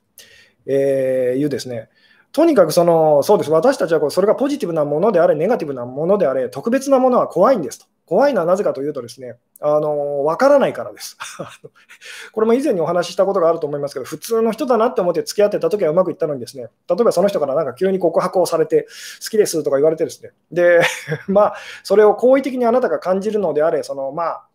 [0.65, 1.89] えー、いうですね。
[2.31, 3.51] とにかくその、そうです。
[3.51, 7.86] 私たちはそれがポジティブなものであれ、ネガティブなものであれ、特別なものは怖いんですと。
[8.05, 11.17] 怖いのはなぜかというとですね、あの、わからないからです。
[12.34, 18.88] これも以前にお話ししたことがあると思いますけど、普通の人だなって思って付き合ってた時はうまくいったのにですね、例えばその人からなんか急に告白をされて、
[19.23, 20.81] 好きですとか言われてですね、で、
[21.27, 24.47] まあ、それを好意的にあなたが感じるのであれ、その、まあ、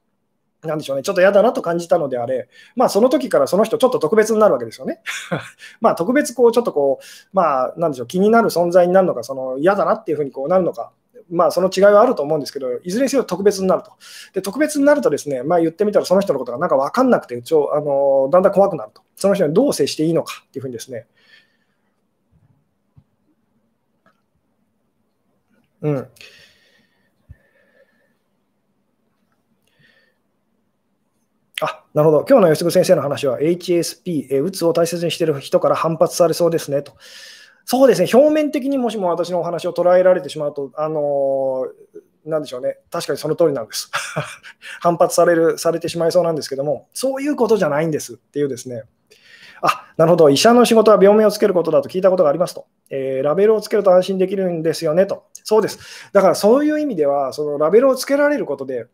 [0.66, 5.00] なんでしょうね、ちょっと嫌だなと感じたのであれ、まあ、その時からその人、ちょっと特別になるわけですよね。
[5.80, 10.92] まあ、特別、こう、ちょっとこう、まあ、なんでしょう、気になる存在になるのか、その嫌だなっていうふうにこうなるのか、
[11.30, 13.92] まあ、その違いはあると思うんですけど、いずれにせよ特別になると。
[14.32, 19.02] で、特別になるとですね、まあ、言ってみたらその人のことがなんか分かんなくて、ちょあのだんだん怖くなると。
[19.16, 21.06] その人にどう接していいのかっていうふうにですね。
[25.82, 26.08] うん。
[31.62, 32.26] あなるほど。
[32.28, 36.92] 今日の吉純先生の話は HSP、えうつを大切にしている人から反発されそうですねと。
[37.64, 43.90] そうですね、表面的にもしも私のお話を捉えられてしまうと、あのー、なんでしょうね、確かにその通りなんです。
[44.82, 48.82] 反発されるされてしまいそうなんですけども、そういうことじゃないんですっていうですね、
[49.62, 56.10] あなるほど、医者の仕事は病名をつけることだと聞いたことがありますと、えー、ラベルをつけると安心できるんですよねと、そうです。
[56.12, 58.86] だからそういう意味では、そのラベルをつけられることで、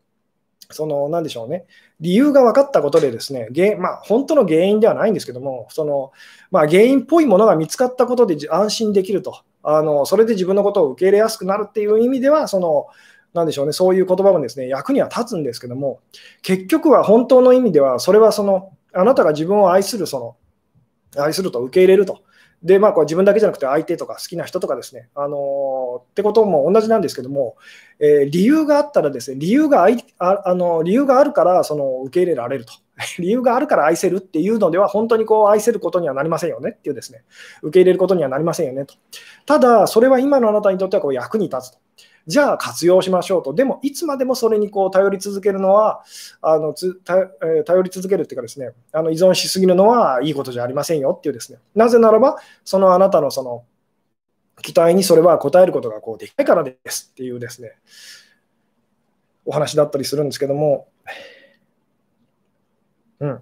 [0.73, 1.65] その、なんでしょうね、
[2.01, 6.13] 理由が分かったことでですね、原まあ、本当の原因ではないんですけども、その
[6.51, 12.87] まあ、原因っぽいものが見つかったことで安心できると、あのそれで自分のことを受け入れやすくなるっていう意味では、その、
[13.35, 16.01] なんでしょうね、そういう言葉もですね、役には立つんですけども、
[16.43, 20.37] 結局は本当の意味では、それはその、あなたが自分を愛する、そ
[21.17, 22.21] の、愛すると受け入れると。
[22.63, 27.57] で、まあ、これ自分だけじゃなくて相手とか好きな人とかですね、あの、ってことも同じなんですけども、
[27.99, 32.73] えー、理由があったらですね、理由があいああの理由があるからその受け入れられると。
[33.19, 37.25] 理由があるから愛せるっていうのでは、本当にこう愛せることにはなりませんよねっていうですね、
[37.63, 38.95] 受け入れることにはなりませんよねと。
[39.47, 41.79] ただ、それは今のあなたにとってはこう役に立つと。
[42.27, 43.53] じゃあ活用しましょうと。
[43.53, 46.05] でも、いつまでもそれにこう頼り続けるのは、
[46.41, 51.59] あのつ頼り続けるっていうかですね、あの依存しすぎるのはいいことじゃありませんよっていうですね。
[51.75, 53.65] なぜならば、そのあなたのその
[54.63, 57.73] 期待にそれは応えることがこうできないからですっていうですね、
[59.45, 60.89] お話だったりするんですけども、
[63.21, 63.41] うん。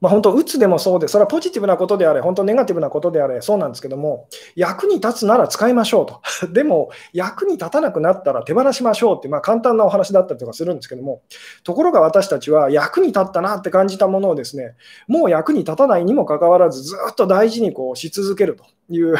[0.00, 6.20] まあ、本当、うつでもそうで、それはポジティブなことであれ、本当、ネガティブなことであれ、そうなんですけども、役に立つなら使いましょうと。
[6.52, 11.22] でも、役に立たなくなったら手放しましょうって、まあ、簡単なお話だったりとかするんですけども、
[11.64, 14.76] ところが私たちは役に立ったなって感じたものをですね、
[15.08, 19.16] もう役に立たないにもかかわらず、ずっと大事にこうし続けるという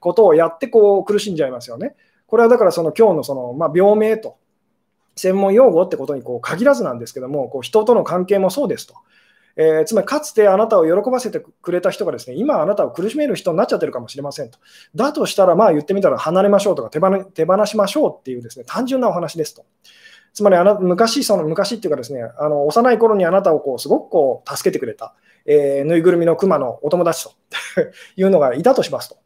[0.00, 1.94] ことをやってこう苦しんじゃいますよね。
[2.26, 4.38] これはだからその今日のその、まあ、病名と
[5.14, 8.94] 専門用語ってことにこう限らずなんですけども、こう人との関係もそうですと。
[9.56, 14.58] えー、つまりかつてあなたを喜ばせてくれた人がですね、今あなたを苦しめる人になっちゃってるかもしれませんと。
[14.94, 19.64] だとしたら、まあ言ってみたら離れましょうとか手放手放しましょうっていうですね、単純なお話ですと。
[20.34, 25.14] つまりあな昔、その昔っていうかですね、あの幼い頃にあなたをこうすごくこう助けてくれた、
[25.46, 27.32] えー、ぬいぐるみのクマのお友達と
[28.16, 29.16] いうのがいたとしますと。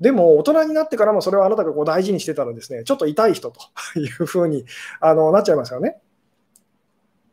[0.00, 3.60] でも、大人になってからもそれをあなたがこう大事にしてたらですね、ちょっと痛い人と
[3.98, 4.64] いうふうに
[5.00, 5.98] あのなっちゃいますよね。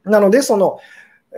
[0.03, 0.79] なので、その、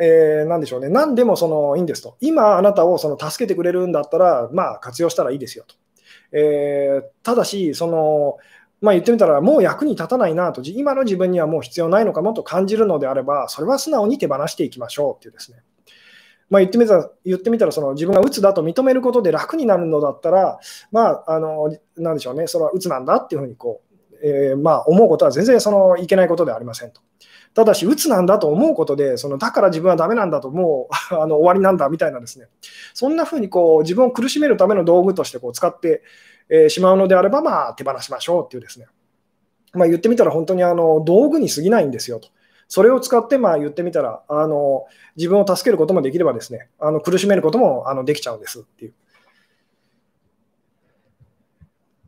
[0.01, 2.15] えー、なんでしょうね、何でもそのいいんですと。
[2.21, 5.75] 今、あなたをその助けてくれるんだったら、まあ、活用したらいいですよと。
[6.31, 8.37] えー、ただし、その、
[8.81, 15.59] まあ、言ってみたら、もう役に立たないなと、今の自分にはもう必要ないのかもと感じるのであれば、それは素直に手放していきましょうっていうですね。
[16.49, 20.59] まあ、言ってみたら、言ってみたらその自分が鬱だと認めることで楽になるのだったら、
[20.91, 23.89] まあ、あのなんでしょうね、それは鬱なんだっていうふうにこう、
[24.23, 27.01] えー、まあ、思うことは全然そのいけないことではありませんと。
[27.53, 32.47] ただし、鬱なんだと思うことで、そのだから自分はダメなんだと、もう あの終わりなんだみたいなですね、
[32.93, 36.03] そんなふうにこう自分を苦しめるための道具としてこう使って、
[36.49, 38.87] えー、しまうのであれば、まあ、手放しましょうっていうですね、
[39.73, 42.29] まあ、言ってみたら本当にあの道具に過ぎないんですよと。
[42.67, 44.85] それを使ってまあ言ってみたらあの、
[45.15, 48.93] 自分を助けることもできればですね、あの苦しめることもあのできちゃうんですっていう。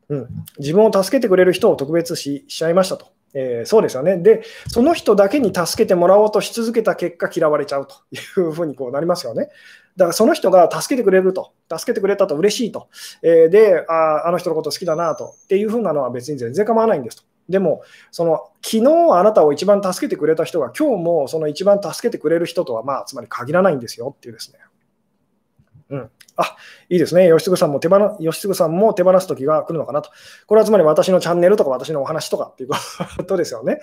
[0.10, 0.28] うん、
[0.60, 3.08] 自分を助けてくれる人を特別ししちゃいましたと。
[3.34, 4.18] えー、そうですよね。
[4.18, 9.50] で、その人だけに助けてもらおうとし続けた結果、嫌われちゃうというふうにこうなりますよね。
[9.98, 12.90] だからその人が助けてくれると、助けてくれたと嬉しいと、
[13.22, 17.24] えー、であ、あの人のこと好きだなとっていうふうなのは別に全然構わないんですと。
[17.50, 24.60] でも、その昨日あなたを一番助けてくれた人が今日もその一番助けてくれる人とは、まあ、つまり限らないんですよっていうですね。
[25.92, 26.10] うん。
[26.38, 26.56] あ、
[26.90, 27.30] いいですね。
[27.30, 30.10] 吉嗣さんも手放、吉嗣さんも手放す時が来るのかなと。
[30.48, 33.80] これはつまり私のチャンネルとか私のお話とかっていうことですよね。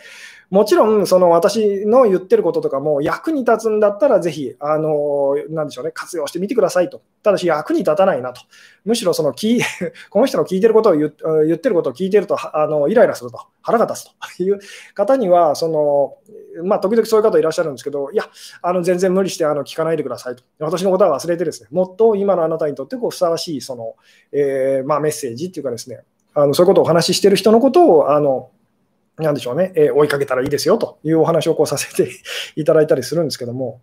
[0.51, 7.03] もちろん、その私の言ってることとかも役に立つんだったら、ぜひ、あの、なんでしょうね、活用してみてくださいと。
[7.23, 8.41] ただし、役に立たないなと。
[8.85, 9.33] むしろ、その、
[10.11, 11.11] この人の聞いてることを言っ
[11.59, 14.61] てることを聞いてると、あの、イライラすると、腹が立つという
[14.95, 16.17] 方には、その、
[16.65, 18.25] まあ、時々そういう方いらっしゃるんですけど、いや、
[18.63, 20.43] あの全然無理してあの聞かないでくださいと。
[20.59, 23.97] 私のことは忘れてですね、もっと今のあなたにとってこうふさわしいその、
[24.33, 26.01] えー、まあ、メッセージっていうかですね、
[26.35, 28.51] あのそういうことをお話ししてる人のことを、あの
[29.17, 32.11] なでしょうね、えー、追いかけたらいいですよというお話をこうさせて
[32.55, 33.81] いただいたりするんですけども。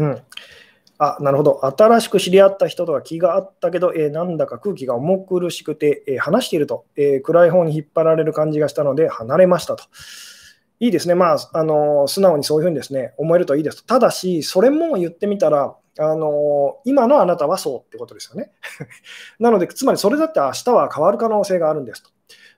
[0.00, 0.22] うん。
[0.98, 1.60] あ、なるほど。
[1.64, 9.84] 新しく知り合った人とは気があったけど、えー、なんだか空気が重苦しくて、えー、話していると、えー、暗い方に引っ張られる感じがしたので、離れましたと。
[10.78, 11.14] いいですね。
[11.14, 13.84] まあ、あの素直にそういうふうにですね、思えるといいですと。
[13.84, 18.50] ただし、それも言ってみたら、あの今のあなたはそうってことですよね。
[19.38, 22.10] なので、つまりそれだって明日は変わる可能性があるんですと。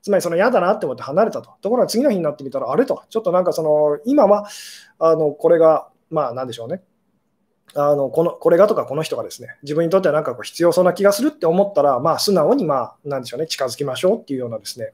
[0.03, 1.51] つまりその嫌だなって思って離れたと。
[1.61, 4.47] ところが次の日になってみたら、あれと、ちょっとなんかその今は
[4.99, 6.83] あのこれが、まあなんでしょうね。
[7.75, 14.93] あのこのこれがとかこの人がですね自分にとってはなんかこう必要そうな気がするって思ったら、まあ、素直に、まあ、なんでしょうね、近づきましょうっていうようなですね、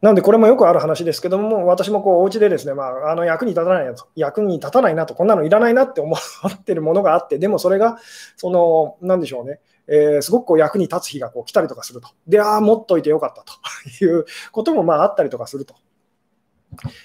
[0.00, 6.16] なので、これもよくある話ですけども、私もこうお家でですね、まあ、あの役に立たないなと、役に立たないなと、こんなのいらないなって思
[6.48, 7.98] ってるものがあって、でもそれが、
[8.36, 12.08] その、なんでしょうね、えー、すごくこう役に立つ日がこう来たりとかすると。
[12.26, 15.74] で、ああ、持っといてよかったということもまああったりとかすると。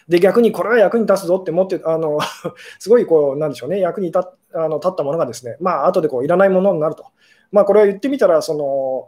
[0.08, 2.20] で、逆にこれは役に立つぞって思って、あの
[2.80, 4.20] すごいこう、なんでしょうね、役に立
[4.54, 7.06] あの立ったものがですね、まあ後でこういらないものになると。
[7.52, 9.08] まあこれは言ってみたら、その、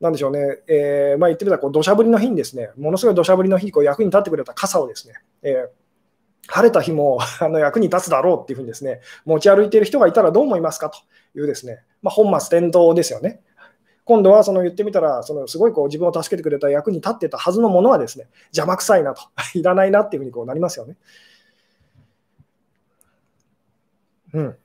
[0.00, 5.68] なんでしょうね、えー、まあ、言ってみたらこう土砂降りの日にですね、ものすごい土砂降りの日にこう役に立ってくれた傘をですね、えー、
[6.48, 10.98] 晴れた日も あの役に立つだろうっていうふうにですね、持ち歩いている人がいたらどう思いますかと
[11.38, 13.40] いうですね、まあ、本末転倒ですよね。
[14.06, 19.22] 今度はその言ってみたら、そのすごいこう自分を助けてくれた役に立ってたはずのものはですね、邪魔くさいなと、
[19.58, 20.96] いらないなっていうふうにこうなりますよね。
[24.32, 24.56] うん。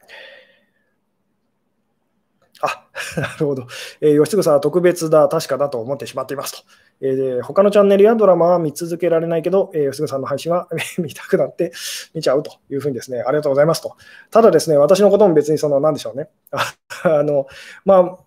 [2.62, 2.86] あ、
[3.20, 3.66] なるほど。
[4.00, 6.70] えー、吉嗣さんは特別だ、確かだと思ってしまっていますと。
[7.02, 10.68] えー、他のチャンネルやドラマは見続けられないけど、えー、吉嗣さんの配信は
[11.00, 11.72] 見たくなって
[12.14, 13.96] 見ちゃうというふうにですね、ありがとうございますと。
[14.30, 16.30] ただですね、私のことも別にその、なんでしょうね。
[16.52, 17.48] あの、
[17.86, 18.18] まあ、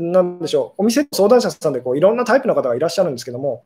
[0.00, 3.64] なんでしょう、お店相談者さんでこういろんなタイプの方がいらっしゃるんですけども、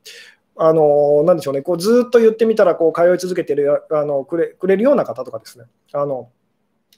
[0.56, 6.28] あのなんでしょうね、こうずっと言ってみたらこう通い続けてるあのくれくれるような方とかですね、あの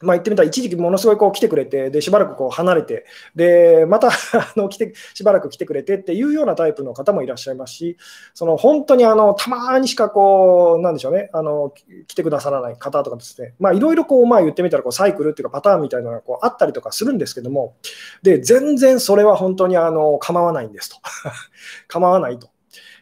[0.02, 7.96] まあ、言ってみたら、一時期ものすごいこう来てくれて、でしばらくこう離れて、でまた あの来てしばらく来てくれてっていうようなタイプの方もいらっしゃいますし、
[8.34, 11.72] その本当にあのたまにしかこう、なんでしょうね、あの
[12.06, 17.76] 来てくださらない方とかですね、ま、いろいろこう、まあ、言ってみたらこうサイクルっていうか、パターンみたいなのがこうあったりとかするんですけども、
[18.22, 20.96] で全然それは本当にあの構わないんですと。
[21.88, 22.48] 構わないと。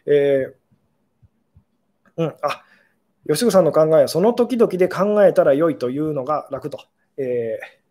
[0.06, 2.63] えー、うん、あ
[3.28, 6.78] 吉野さんの考えは、その時々で考えたら良いというのが楽と。
[7.16, 7.84] えー、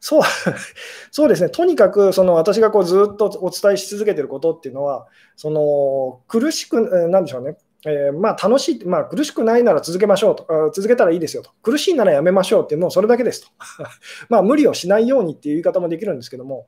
[0.00, 0.22] そう
[1.12, 5.06] そうですね、とにかくその私がこうずっとお伝えし続けていることっていうのは、
[5.36, 7.56] その苦しく、なんでしょうね、
[7.86, 13.48] えー、まあ楽しい、まあ、苦しくないなら続けましょうと、続けたらいいですよと、苦しいならやめましょうっていう、もうそれだけですと、
[14.28, 16.66] まあ無理をしないようにっていう言い方もできるんですけども、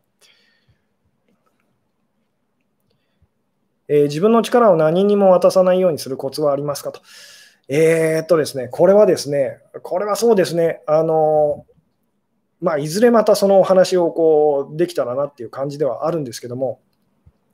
[3.88, 7.00] えー、自分の力を何にも渡さないようにするコツはありますかと。
[7.68, 11.64] えー、っとですね、これはですね、これはそうですね、あの
[12.60, 16.80] まあ、いずれまたそのお話をこうできたらなっていう感じではあるんですけども、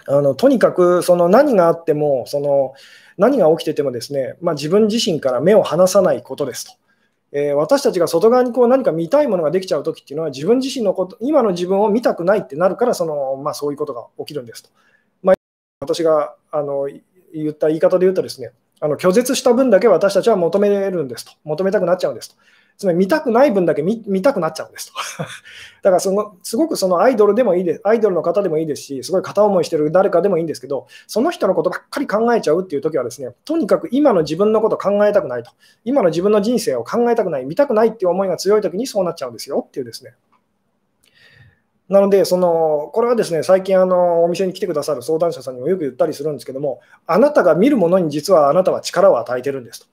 [0.07, 2.75] あのとにかくその何があっても、その
[3.17, 6.73] 何が起きててもですね、まあ、自分自身から目を離さないことですと。
[7.33, 14.71] えー、私たちが外側にこう何か見たいものができちゃうときっていうのは、自分自身のこと、今の自分を見たくないってなるから、そのまあ、そういうことが起きるんですと。
[15.23, 15.37] まあ、
[15.81, 16.89] 私があの
[17.35, 22.37] 言った言い方で言うとですね、あの拒絶した分だけ私たちは求めるんですと、求めたくなっちゃうんですと。
[22.79, 24.95] つまり見たくない分だけ見たくなっちゃうんですと。
[25.83, 35.51] だからその、すごくそのアイドルでもいいです、アイドルの方でもいいですし、すごい片思いしてる誰かでもいいんですけど、その人のことばっかり考えちゃうっていう時はですね、とにかく今の自分のこと考えたくないと。
[35.85, 40.14] 今の自分の人生を考えたくない、見たくないっていう思いが強い時にそうなっちゃうんですよっていうですね。
[41.89, 49.86] なので、そのこれはですね最近あの、お店に来てくださる相談者さんにもよく言ったりするんですけども、あなたが見るものに実はあなたは力を与えてるんですと。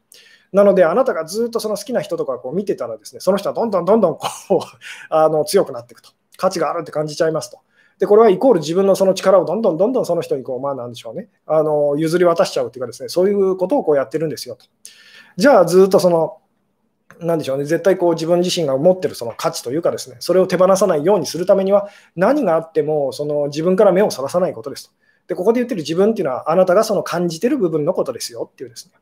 [0.51, 4.59] なので、あなたがずっとその好きな人とかこう見てたら、ですねその人はどんどんどんどんこう
[5.09, 7.59] あの強くなっていくと、価値があるって感じちゃいますと。
[7.99, 14.65] で、これはイコール自分のその力をどんどんどんどんその人にこう、まあなんでしょうね、あの譲り渡しちゃうっていうかですね、そういうことをこうやってるんですよと。
[15.37, 16.37] じゃあ、ずっとその
[17.20, 24.95] なんでしょうね、絶対こう自分自身が持ってるその価値というかですね、それを手放さないようにするためには、何があってもその自分から目をそらさないことですと。
[25.28, 28.93] で、ここで言ってる自分っていうのは、あなたがその感じてる部分のことですよっていうですね。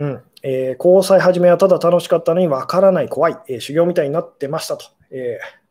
[0.00, 4.86] うんえー、交際始めはただ楽しかったのに分からない、怖い、えー、修行みたいになってましたと。
[5.10, 5.68] えー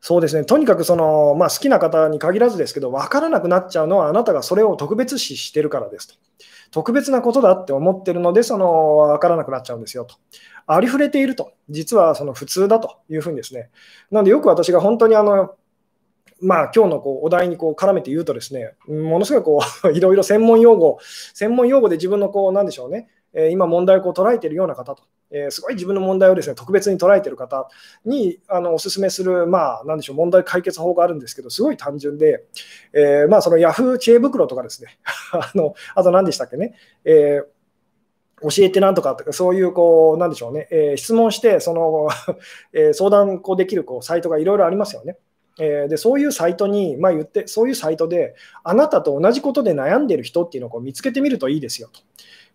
[0.00, 6.14] そうですね、とにかくその、まあ、好きな方に限らずですけど、分からなくなっちゃうのは、あなたがそれを特別視してるからですと。
[6.70, 10.16] 特別なことだって思ってるので、その分からなくなっちゃうんですよと。
[10.66, 13.70] ありふれていると、実はその普通だというふうにですね。
[14.10, 15.54] なので、よく私が本当にあの、
[16.40, 20.98] まあ、今日のこうお題にこう絡めて言うとですね、ものすごいこう いろいろ専門用語、
[21.34, 27.68] 専門用語で自分のこう、なんでしょうね、え今問題をこう捉えているような方と、えすごい自分の問題をですね特別に捉えている方
[28.04, 32.44] にあのお勧めする、まあ、なんでしょう問題解決法があるんですけど、すごい単純で、
[32.92, 33.98] え、まあ、その Yahoo!
[33.98, 34.98] 知恵袋とかですね、
[35.32, 36.74] あのあと何でしたっけね、
[37.04, 37.58] えー
[38.42, 42.08] 教えてなんとかとか、そういう、こう、なんでしょうね、えー、質問して、その、
[42.72, 45.16] えー、相談こうできるこうサイトがいろいろありますよね。
[45.60, 52.00] えー、でそういうサイトに、まあ、言って、そういうサイトで、あなたと同じことで悩んでる人っていうのをこう見つけてみるといいですよと。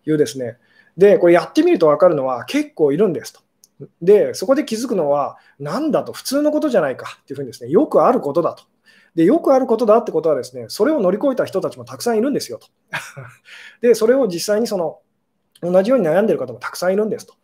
[0.06, 0.58] いうですね、
[0.96, 3.40] で、これやってみると分かるのは結構いるんですと。
[4.00, 8.64] で、そこで気づくのは、なんだと、普通のことじゃないかっていうふうにですね、よくあることだと。
[9.14, 12.68] で、よくあることだってことはですね、それを乗り越えた人たちもたくさんいるんですよと。
[13.80, 15.00] で、それを実際にその
[15.62, 17.34] 同じように悩んでる方もたくさんいるんですと。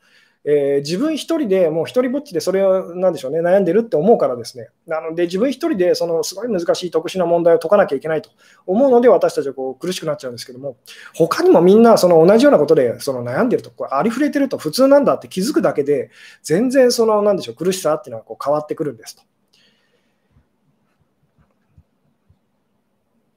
[0.44, 8.30] えー、自分一人でもう一人ぼっちでそれをなでしょうね悩んでるって思うからですねなので自分一人でそのすごい難しい特殊な問題を解かなきゃいけないと
[8.66, 10.76] 思うので私たちはこう苦しくなっちゃうんですけども
[11.14, 16.10] 他にもみんなその同じようなことでその悩んでるとこありふれてると普通なんだって気づくだけで
[16.42, 19.22] 全然そのなでしょう苦しさっていうのはこう変わってくるんですと。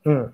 [0.06, 0.34] うん。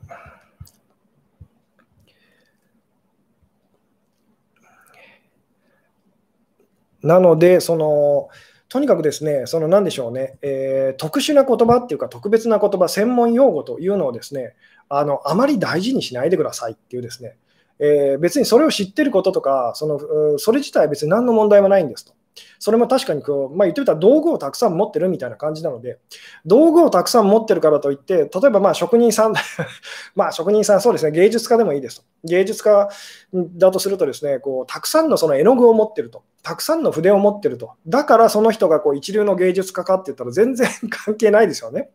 [7.03, 8.29] なので、その、
[8.69, 14.53] とにかくですね、その何でしょうね、えー、特殊な言葉っていうか、特別な言葉、専門用語というのをですね、
[14.89, 17.35] あのあまり大事にしないでくださいっていうですね、
[17.79, 22.13] えー、別にそれを知ってることとか、そのそれ自体別に何の問題もないんですと。
[22.59, 25.99] それも確かにこう、まあ、言ってみたら道具をたくさん持ってるみたいな感じなので、
[26.45, 29.33] 道具をたくさん持ってるからといって、例えばまあ職人さん、
[30.15, 32.03] まあ職人さん、そうですね、芸術家でもいいですと。
[32.23, 32.89] 芸術家
[33.33, 36.23] だとするとですね、こうたくさんのその絵の具を持ってると。
[36.41, 37.73] たくさんの筆を持ってると。
[37.85, 41.89] だからその人がこう一流の芸術家かって言ったら全然関係ないですよね。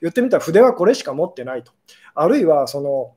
[0.00, 1.72] 言ってみたら筆はこれしか持ってないと。
[2.14, 3.14] あるいはその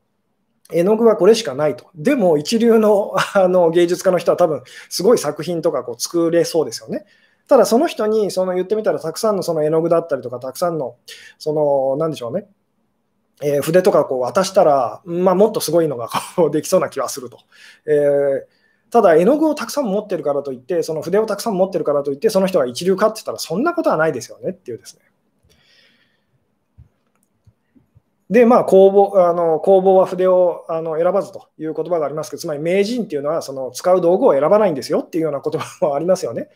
[0.72, 1.90] 絵の具はこれしかないと。
[1.96, 7.06] でも一流の あの芸術家の人は多分すごい作品とかこう作れそうですよね。
[7.48, 10.96] ただその人にその言ってみたらたくさんのその絵の具だったりとかたくさんの
[11.38, 12.48] その何でしょうね、
[13.42, 17.40] えー、筆とかこう渡したら、まあ、もっとすごいのがこうできそうな気はすると。
[17.86, 25.02] えーただ絵の具をたくさん持ってるからといって、その筆をたくさん持ってるからといって、その人が一流かって言ったら、そんなことはないですよねっていうですね。
[28.34, 36.50] で、まあ、工房あの工房は筆をあの選ばずという言葉がありますけど、つまり名人っていうのはその使う道具を選ばないんですよっていうような言葉もありますよね。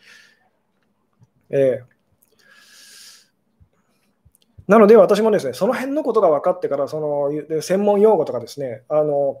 [1.50, 1.84] えー、
[4.66, 9.40] なので私もですね、その辺のことが分かってから、その専門用語とかですね、あの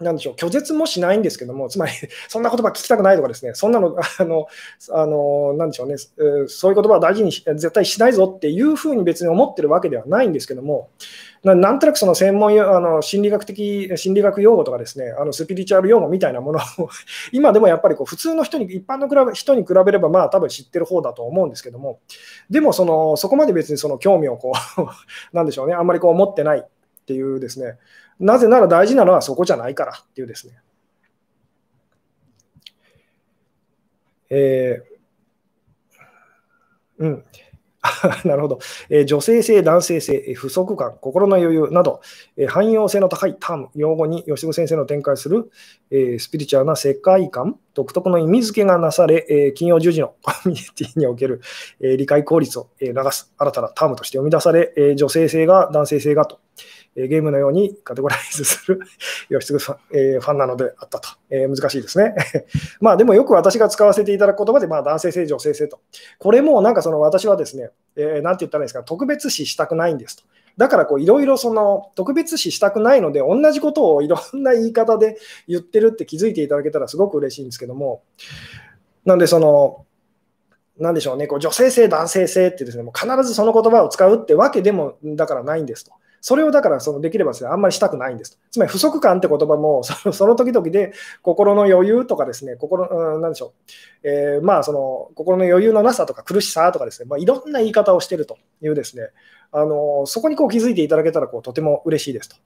[0.00, 1.92] なんでしょう、拒絶もしないんですけども、つまり、
[2.26, 4.48] そんな言葉聞きたくないとかですね、そんなの、 あの、
[4.90, 5.94] あのなんでしょうね、
[6.48, 10.90] そういう言葉を大事に絶対しないぞっていうふうに別に思ってるわけではないんですけども、
[11.42, 16.90] なんとなくその専門あの心理学的、心理学用語とかですね、あのスピリチュアル用語みたいなものを
[17.32, 22.00] 今でもやっぱりこう普通の人に、一般の人に比べれば、まあ多分知ってる方だと思うんですけども、
[22.50, 24.86] でもそのそこまで別にその興味をこう
[25.34, 26.64] なんでしょうね、あんまりこう持ってないっ
[27.06, 27.78] ていうですね、
[28.18, 30.54] なぜなら大事なのはそこじゃないからっていうですね。
[34.28, 37.24] えー、うん。
[38.24, 38.58] なるほど、
[38.90, 42.02] えー、女性性、男性性、不足感、心の余裕など、
[42.36, 45.50] えー、汎用性の高いターム、用語に吉野先生の展開する、
[45.90, 51.40] え、スピリチュアルな世界観、独特の意味付けがなされ、え、金曜十時の コミュニティにおける、
[51.80, 56.38] え、理解効率を、え、流す新たなタームとして生み出され、え、女性性が男性性がと、
[56.96, 58.80] えゲームのようにカテゴライズする
[59.30, 61.08] 吉嗣ファ,、えー、ファンなのであったと。
[61.30, 62.14] えー、難しいですね。
[62.80, 65.80] まあでもよく私が使わせていただく言葉で、まあ、男性性、女性性と。
[66.18, 70.24] これもなんかその私はですね、えー、なんて言ったらいいんですか、特別視したくないんですと。
[70.56, 75.18] だからいろいろその特別視したくないので、同じことをいろんな言い方で
[75.48, 78.02] 言ってるって気づいていただけたらすごく嬉しいんですけども、
[79.04, 79.86] なんでその、
[80.76, 85.92] なんでしょうね、こう女性性、男性性ってですね、もう必ずその言葉を使うってわけでもだからないんですと。
[86.20, 88.38] それをだからそのできればです、ね、あんまりしたくないんです。
[88.50, 90.92] つまり不足感って言葉もその その時々で
[91.22, 93.54] 心の余裕とかですね、心、うん、なんでしょ
[94.04, 99.08] う、えー、まあその心の余裕のなさとか苦しさとかですね、まあ、いろんな言い方をしてるというですね、
[99.52, 102.36] あのそこにこう気づいていただけたらこうとても嬉しいですと。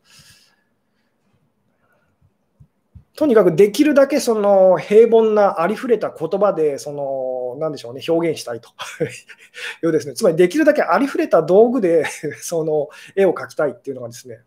[3.16, 8.70] とにかくできるだけその平凡なありふれた言葉でそのなんでしょうね表現したいと。
[9.84, 10.14] いうですね。
[10.14, 12.04] つまりできるだけありふれた道具で
[12.42, 14.40] その絵を描きたいっていうのがですね。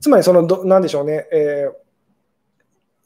[0.00, 1.90] つまりそのどなんでしょうね、えー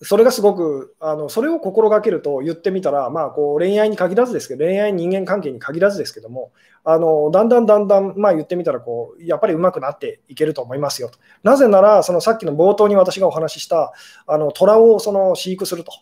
[0.02, 6.52] それがすごくあのそれを心がけると言ってみたら、まあ、こう恋愛に限らずですけど恋愛人間関係に限らずですけども
[6.86, 11.18] あのだんだんだんだん、まあ、言ってみたらこうやっぱり上手くなっていけると思いますよと。
[11.42, 13.92] なぜならそのさっきの冒頭に私がお話しした
[14.26, 15.92] あの虎をその飼育すると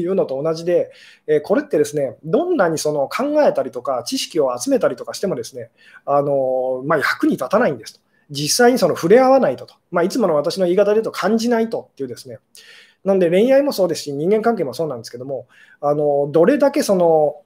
[0.00, 0.92] いうのと同じで、
[1.26, 5.70] えこれってですねどんなにその考えたりとか知識を集めたりとかしてもですね
[6.06, 8.00] あの、まあ、役に立たないんですと。
[8.30, 12.38] 実際にその触れ合わないとと、まあ、いつもの私の言い方で言うと感じないとっていうですね。
[13.04, 15.46] なんで恋愛もそうですし、人間関係もそうなんですけども、
[15.80, 17.36] あのどれだけその、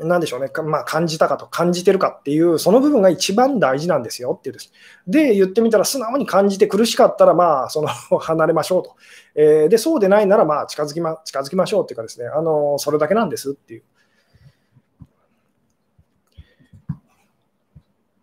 [0.00, 4.72] なんでしょうね、まあ、感じたかと、感じてるかっていう、その部分が一番大事なんですよっていうです。
[5.06, 7.88] で、言ってみたら、素直に感じて苦しかったら、まあ、その
[8.18, 8.96] 離れましょうと。
[9.34, 13.82] えー、で、そうでないなら、まあ、近づきま、近づきましょうっていうかですね、あのそれだけなんですっていう。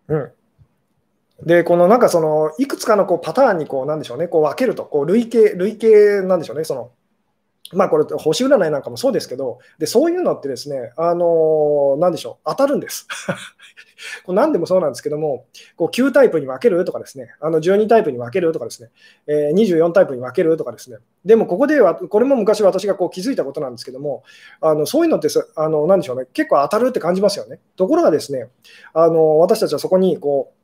[0.09, 0.31] うん。
[1.45, 6.91] で、このなんかその、いくつかのこうパターンにこう、なんでしょうね、こう分けると、こう累計、累計なんでしょうね、その、
[7.73, 13.07] まあこれ、星占いなんかもそうですけど、でそういうのってですね、あのなんでしょう、当たるんです。
[14.25, 15.45] こう何でもそうなんですけども、
[15.75, 18.89] こう9タイプに分けるとかですね、あの12タイプに分けるとかですね、
[19.27, 24.23] えー、24タイプに分けるとかですね、でもここでは、これも昔私がこう気づいたことなんですけども、
[24.61, 27.59] あのそういうのってあの、なんでしょうね、結構当たるって感じますよね。
[27.75, 28.47] ところがですね、
[28.93, 30.59] あの私たちはそこにこう、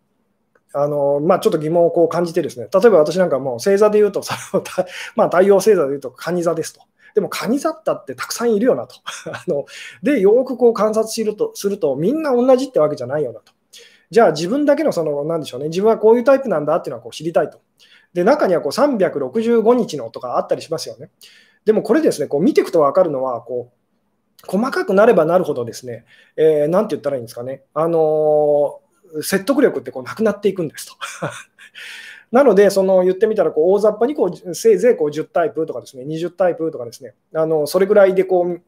[0.77, 4.63] あのまあ、ちょっと疑問をこう感じてですね、例えば私なんかもう星座で言うと、その
[5.15, 6.81] まあ、太陽星座で言うと蟹座ですと。
[7.15, 8.95] でも蟹座ったってたくさんいるよなと。
[9.31, 9.65] あの
[10.03, 13.53] で、よくこう観察するとすると、みんな同じってわけじゃないよなと。
[14.11, 17.59] じゃあ自分だけのその、なんでしょうね、自分はこういうタイプなんだっていうのはこう知りたいと。
[18.13, 21.09] で、中にはこう365日のとかあったりしますよね。
[21.63, 23.85] でもこれですね、こう見ていくと分かるのは、こう
[24.45, 26.05] 細かくなればなるほどですね、
[26.35, 30.95] えー、なんて言ったらいいんですかね、あのー、説得力ってこうなくなっていくんですと。
[32.35, 38.61] なので、その言ってみたらこう大雑把にこうせいぜいこう10タイプとかですね、20タイプとかですね、あのそれぐらいでこう、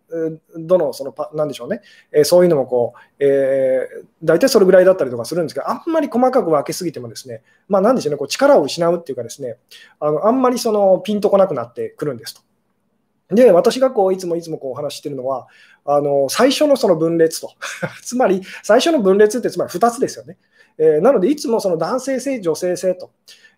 [0.55, 1.81] どのそのパ、なんでしょうね、
[2.13, 9.57] え、そういうのもこう、えー、大体それぐらいだったりとかするんですけど、あんまり細かく分けすぎてもですね、まあ、なんでしょうね、こう力を失うっていうかですね、
[9.99, 13.35] あのあんまりそのピンとこなくなってくるんですと。
[13.35, 15.47] で、私がこういつもいつもこうお話してるのは、
[15.83, 17.51] あの最初のその分裂と、
[18.01, 20.37] つまり最初の分裂ってつまり2つですよね。
[20.77, 23.11] えー、なので、いつもその男性性、女性性と、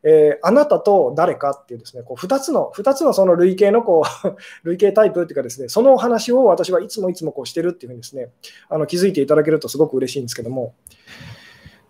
[0.03, 8.29] えー、あなたと誰かっていうですね、こう二つの、二つのその類型のこう 類型タイプっていうかですね、そのお話を私はいつもいつもこうしてるっていうふうにですね、
[8.69, 10.73] あの気づいていただけるとすごく嬉しいんですけども、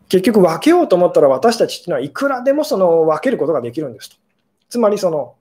[0.08, 4.16] 結局分けようと思ったら私たちっていうのはいくらでもその分けることができるんですと。
[4.70, 5.36] つまりその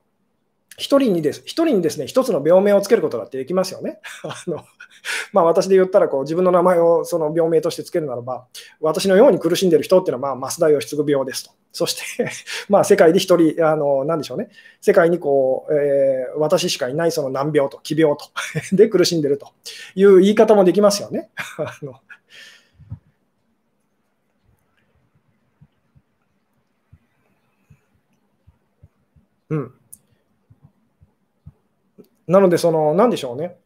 [0.78, 4.00] 一人にです、一人にですね、一つの病名をつけることだってできますよね。
[4.22, 4.64] あの
[5.32, 8.46] まあ、私で言ったらこう、自分の名前をその病名としてつけるならば、
[8.80, 11.50] 私のように苦しんでる人っていうのは、まあ、増田義嗣病ですと。
[11.72, 12.30] そして
[12.70, 14.50] まあ、世界で一人、あの、なんでしょうね、
[14.80, 18.26] 世界にこう、えー、私しかいないその難病と、奇病と
[18.72, 19.48] で苦しんでると
[19.96, 21.30] いう言い方もできますよね。
[21.58, 22.00] あの
[29.50, 29.77] うん。
[32.28, 33.56] なので、その、なんでしょうね。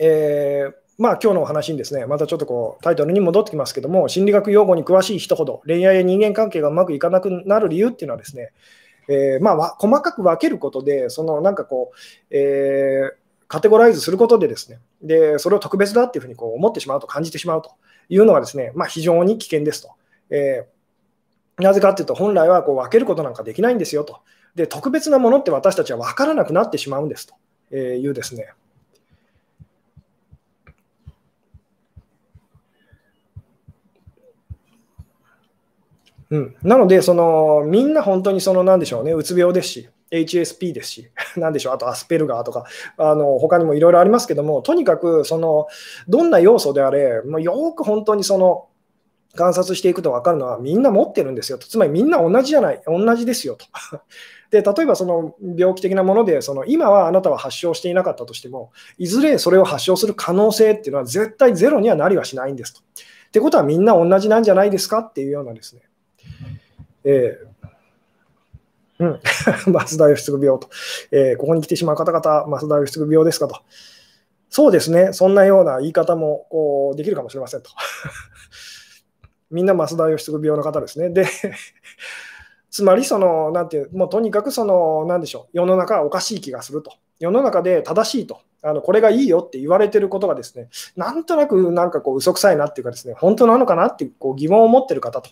[0.00, 8.52] えー、まあ、今日のお話にですね、またちょっとこうタイトルに戻ってきますけども、心理学用語に詳しい人ほど恋愛や人間関係がうまくいかなくなる理由っていうのはですね、
[9.08, 11.96] えー、まあ、細かく分けることで、そのなんかこう、
[12.30, 13.14] えー、
[13.48, 17.72] カテゴライズすることでですね、でそれを特別だっていうふうにこう思ってしまうと感じてしまうと
[18.08, 19.90] いうのはですね、まあ、非常に危険ですと。
[20.30, 24.20] えー、なぜかっていうと、本来はこう分けることなんかできないんですよと。
[24.54, 27.34] で、特別なものって私たちは分からなくなってしまうんですと。
[27.74, 28.52] えいうですね。
[36.30, 42.64] うん、なので、そのみんな本当にそのなんでしょうね、うつ病ですし、HSP ですし、 なんでしょう、あとアスペルガーとか、
[42.96, 45.66] あの他にもいろいろありますけども、とにかくその
[46.08, 48.68] どんな要素であれ、もうよく本当にその
[49.34, 53.66] 観察していくと分かるのは、みんな持ってるんですよと、つまりみんな同じじゃない、同じですよと。
[54.50, 62.80] で例えばその病気的なものでその今はあなたは発症していなかったとしてもいずれそれを発症する可能性っていうのは絶対ゼロにはなりはしないんですと。
[62.80, 62.82] っ
[63.32, 65.82] てことはみんな同じなんじゃないですかっていうようなですね、
[67.02, 67.54] えー、
[69.00, 69.20] うん、
[69.72, 70.68] 増田義嗣病と、
[71.10, 73.60] えー、ここに来てしまう方々、増田義嗣病ですかと。
[74.50, 77.70] そうですね、そんなような言い方もこうできるかもしれませんと。
[79.50, 81.10] みんな増田義嗣病の方ですね。
[81.10, 81.26] で
[82.74, 86.90] つまりその、なんていう、もうとにかくその、なんでしょう、世の中はおかしい気がすると。
[87.20, 88.40] 世の中で正しいと。
[88.64, 95.30] あのこれがいいよって言われてることがですね、なんとなくなんかこう嘘くさいなっていうかですね、本当なのかなっていうこう疑問を持ってる方と。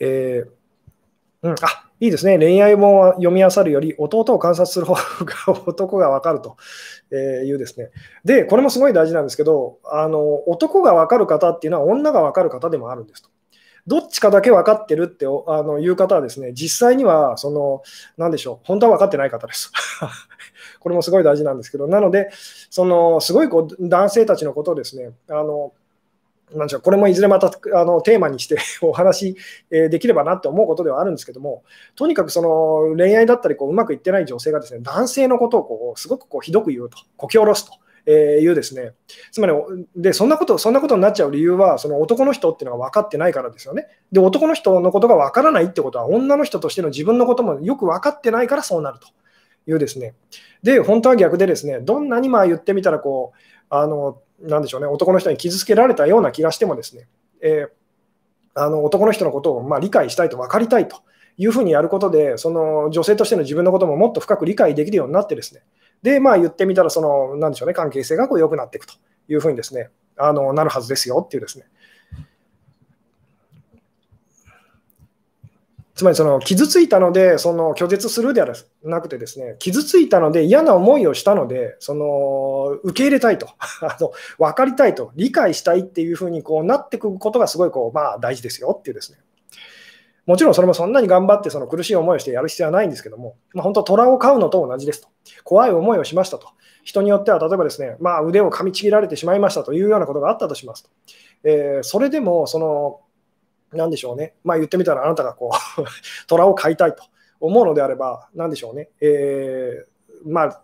[0.00, 1.56] えー、うん、あ
[2.00, 6.56] いいですね、恋愛本を読み漁るより弟を観察する方が男が分かると
[7.14, 7.90] いうですね。
[8.24, 13.30] で、これもすごい大事なんですけど、あの男が分かる方っていうのは女が分かる方でもあるんですと。
[13.86, 17.82] どっちかだけ分かってるってあのいう方はですね、実際には、その、
[18.16, 19.70] なんでしょう、本当は分かってない方です。
[20.80, 22.30] これもすごい大事なんですけど、なので、
[22.70, 25.72] その、すごいこう男性たちのことをですね、あの、
[26.52, 29.36] なんでしょうこれもいずれまたあのテーマにして お話、
[29.70, 31.64] えできればなって思うことではあるんですけども、
[31.96, 37.72] とにかくその恋愛だったりこううまくいってない女性がですね男性のことをこうすごくこうひどく言うと、こき下ろすと。
[38.06, 38.92] えー、いうですね、
[39.32, 39.54] つまり
[39.96, 43.86] でそんなこと、そんなことになっちゃう理由は、その男の人っていうのが分かってないからですよね。
[44.12, 49.08] で、男の人のことが分からないってことは、女の人としての自分のこともよく分かってないからそうなると
[49.70, 50.14] いうですね。
[50.62, 53.38] で、本当は逆でですね、どんなにまあ言ってみたら、こう、
[53.70, 57.08] あの、なんでしょうね、男の人に傷つけられたような気がしてもですね、
[57.40, 57.84] えー
[58.54, 61.02] あの男の人のことをま理解したいと分かりたいと
[61.36, 65.62] いうふうにやることで、その女性としての自分のことももっと深く理解できるようになってですね、
[66.04, 68.92] で、まあ言ってみたら、その、なんでしょうね、関係性がこう良くなっていくと
[69.26, 71.64] いうふうにですね、あのなるはずですよっていうですね。
[75.94, 78.48] つまりその傷ついたのでその拒絶するでは
[78.82, 83.48] なくてですね傷ついたので嫌な思いをしたのでその受け入れたいと。
[83.80, 85.12] あの分かりたいと。
[85.14, 89.18] 理解したいっていうふうにこうなっていくことがすごいこう、まあ、大事ですよっていうですね。
[90.26, 95.08] もちろんそれもそんなに頑張ってその苦しい思いをしてやる必要はないんですけども、まあ、本当虎を飼うのと同じですと。
[95.42, 96.48] 怖い思いをしましたと。
[96.82, 100.90] 人によっては例えばですね、まあ、腕を噛みちぎられてしまいましたというようなことがあったとしますと、
[101.44, 103.00] えー、それでもその
[103.76, 105.84] なんでしょうね、まあ、言ってみたらあなたがこう
[106.28, 107.02] 虎を飼いたいと
[107.40, 110.62] 思うのであれば、なんでしょうね、えー、まあ、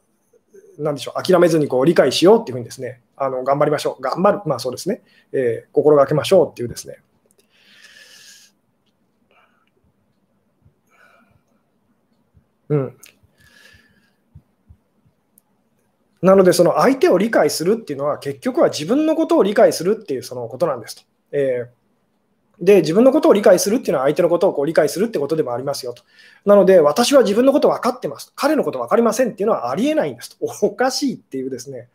[0.79, 5.03] なんでしょう、諦めずにこう理解しようっていうふうにですね、あの頑張りましょう、頑張る、まあそうですね、
[5.33, 6.99] えー、心がけましょうっていうですね。
[12.71, 12.97] うん、
[16.23, 21.03] なので、その相手を理解するっていうのは、結局は自分のことを理解するっていうそのことなんですと。
[21.33, 21.81] えー
[22.61, 26.03] で、自分のことを理解するっていうのは相手のことをこう理解するってことでもありますよと。
[26.45, 28.33] なので、私は自分のこと分かってます。
[28.37, 30.45] 彼のこと分かりませんっていうのはありえないんですと。
[30.67, 31.89] おかしいっていうですね。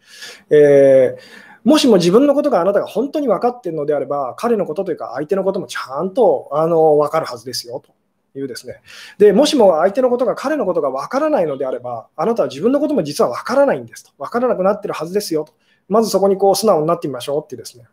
[0.50, 7.94] えー、もしも自分のことがあなたが本当に分かってるのであれば、彼のことというか相手のこともちゃんとあの分かるはずですよと。
[8.40, 8.82] いうですね
[9.18, 14.12] でもしも相手のことが彼のことが分からないのであれば、あなたは自分のことも実は分からないんですと。
[14.18, 15.54] 分からなくなってるはずですよと。
[15.88, 17.86] まずそこにこう素直になってみましょうってですね。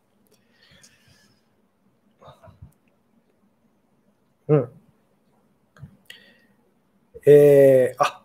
[4.49, 4.69] うん。
[7.25, 8.23] えー、あ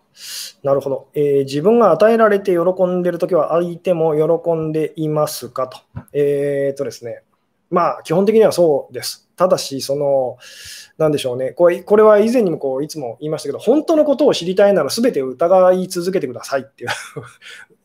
[0.63, 5.79] なるほど、えー、自分が与えられて喜んでるときは相手も喜んでいますかと。
[6.13, 7.23] えっ、ー、とですね、
[7.69, 9.27] まあ、基本的にはそうです。
[9.35, 10.37] ただし、その、
[10.97, 16.89] なんでしょうね、これこれは以前にもこういつも言いましたけど、本当のことを知りたいなら全て疑い続けてくださいっていう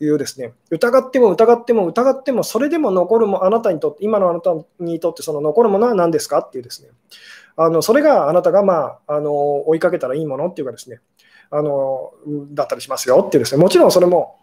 [0.04, 6.88] いうですね、 疑っても疑っても疑っても、それでも残るもあなたにとって、今のあなたにとってその残るものは何ですかっていうですね、
[7.56, 11.00] あのそれがあなたが、まあ、あの追いかけたらいいものっていうかですね、
[11.50, 12.12] あの
[12.52, 14.36] だったりしますよっていうですね、もちろんそれも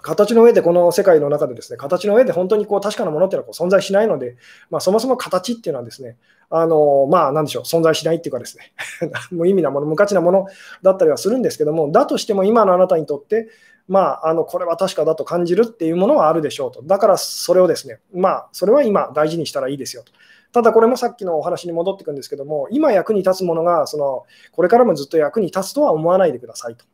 [0.00, 4.36] 形の上でこの世界の中でですね、形の上で本当にこう確かなものっていうのはこう存在しないので、
[4.70, 6.16] まあ、そもそも形っていうのはですね、
[6.50, 8.72] あのまあ、なんでしょう、存在しないっていうかですね、
[9.32, 10.46] 無意味なもの、無価値なもの
[10.82, 13.48] だったりはするんですけども、だとしても今のあなたにとって、
[13.88, 16.82] まあ、あのこれは確かだと感じるっていうものはあるでしょうと。
[16.82, 20.12] だからそれをですね、まあ、それは今大事にしたらいいですよと。
[20.52, 26.84] ただこれもさっきのお話に戻ってくんですけども、今役に立つものがそのこれからもずっと役に立つとは思わないでくださいと。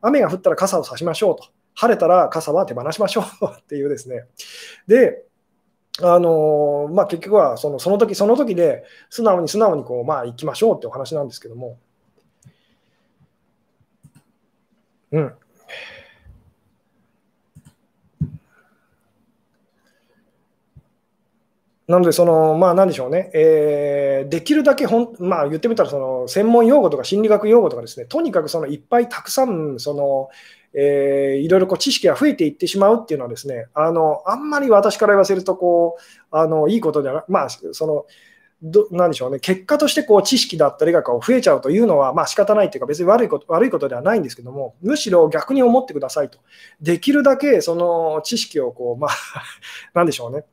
[0.00, 1.57] 雨が降ったら傘を差しましょうと。
[1.78, 3.24] 晴れたら傘は手放しましょう
[3.56, 4.24] っていうですね。
[4.88, 5.22] で、
[6.02, 11.78] あのまあ、結局はそのその時その時で素直に素直にこう、まあ、行きましょうってお話なんですけども。
[15.12, 15.34] うん。
[21.86, 30.28] なので、その、まあ、なんでしょうね、えー、できるだけほん、まあ、言ってみたら、その、専門用語とか心理学用語とかですね、とにかくその、いっぱいたくさん、その、
[30.74, 38.06] えー、いろいろこう知識が増えていってしまうっていうのはですね、あの、あんまり私から言わせると、こう、あの、いいことではまあ、その、
[38.60, 46.40] どなんでしょうね、結果としてこう知識だったりがこう増えちゃうというのは、まあ仕方ないというか、別に悪いこと悪いことではないんですけども、むしろ逆に思ってくださいと。
[46.80, 49.10] できるだけその知識をこう、まあ、
[49.94, 50.44] なんでしょうね、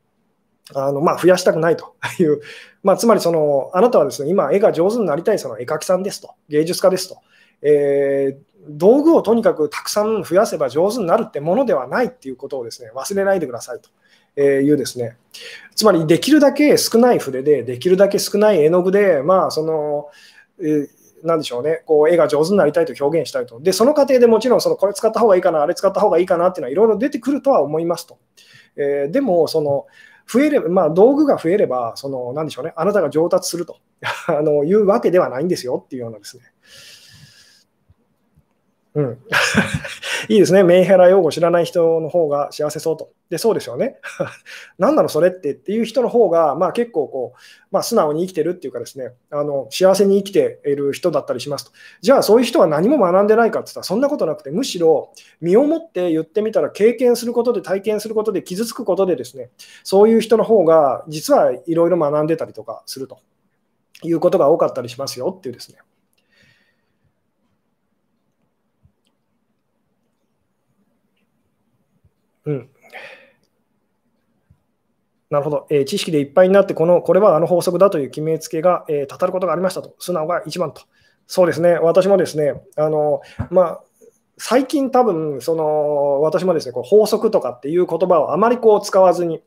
[0.76, 2.42] あのまあ、増やしたくないという、
[2.84, 7.18] まあ、つまりそのあなたはですね今、絵が上手になりたいその絵描きさんですと、芸術家ですと、
[7.64, 13.80] えー、道具をとにかくたくさん増やせば上手になるってものではないっていうことをですね忘れないでください
[14.36, 15.18] というですね、
[15.76, 20.10] つまりできるだけ少ない筆で、できるだけ少ない絵の具で、まあその
[20.60, 20.88] えー
[21.38, 23.60] でしょうね、こう絵が上手になりたいと表現したいと。
[23.60, 28.20] で、その過程でもちろんそのこれ使った方がいいかな、あれ使った方がいいかなっていうのはいろいろ出てくるとは思いますと。
[28.78, 29.88] えー、でも、その
[30.28, 33.78] 増えれば、まあ、道具が増えれば、その、なんでしょうね、あなたが上達すると
[34.28, 36.44] あのいうわけではないんですよっていうようなですね。
[38.96, 39.20] うん、
[40.30, 40.64] いいですね。
[40.64, 43.10] メンヘラ用語知らない人の方が幸せそうと。
[43.30, 43.98] で、そうですよね。
[44.80, 47.40] 何なのそれってっていう人の方が、まあ結構こう、
[47.72, 51.72] まあ素直に生きてるっていうかですね、あの、幸せに生きている人だったりしますと。
[52.00, 59.50] じゃあそういう人は何も学んでないかって言ったらそんなことなくて、むしろ身をもって言ってみたら経験することで体験することで傷つくことでですね、
[59.84, 63.20] そういう人の方が実はいろいろ学んでたりとかすると
[64.04, 65.80] いうことが多かったりしますよっていうですね。
[72.46, 72.70] うん。
[75.30, 80.84] なるほど、えー知識でいっぱいになってこの、これはあの法則だという決めつけが、えーたたることがありましたと、素直が一番と。
[81.28, 83.84] そうですね、私もですね、あのまあ、
[84.38, 89.42] 最近多分その私もですねこう法則とかっていう言葉をあまりこう使わずに、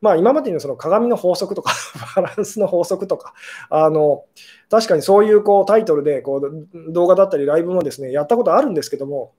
[0.00, 1.72] まあ、今までのその鏡の法則とか
[2.16, 3.34] バランスの法則とか
[3.70, 4.24] あの
[4.68, 9.32] 確かにそういうこうタイトルでこう動画だったりライブもですねやったことあるんですけども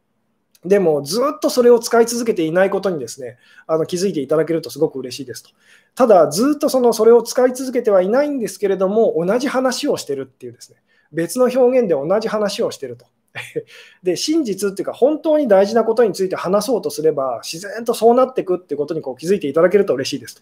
[0.66, 3.38] でもずっとそれを使い続けていないことにですね
[3.68, 5.49] あの気づいていただけるとすごく嬉しいですと。
[5.95, 10.78] ただずっとそのそれを使い続けてはいないんですけれども同じ話をしてるっていうですね
[11.11, 13.05] 別の表現で同じ話をしてると。
[14.03, 20.41] で真実っていうか本当に大事なことについて話そうとすれば自然とそうなっていくっていうことにこう気づいていただけると嬉しいですと。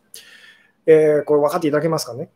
[0.88, 2.30] えー、これ分かっていただけますかね？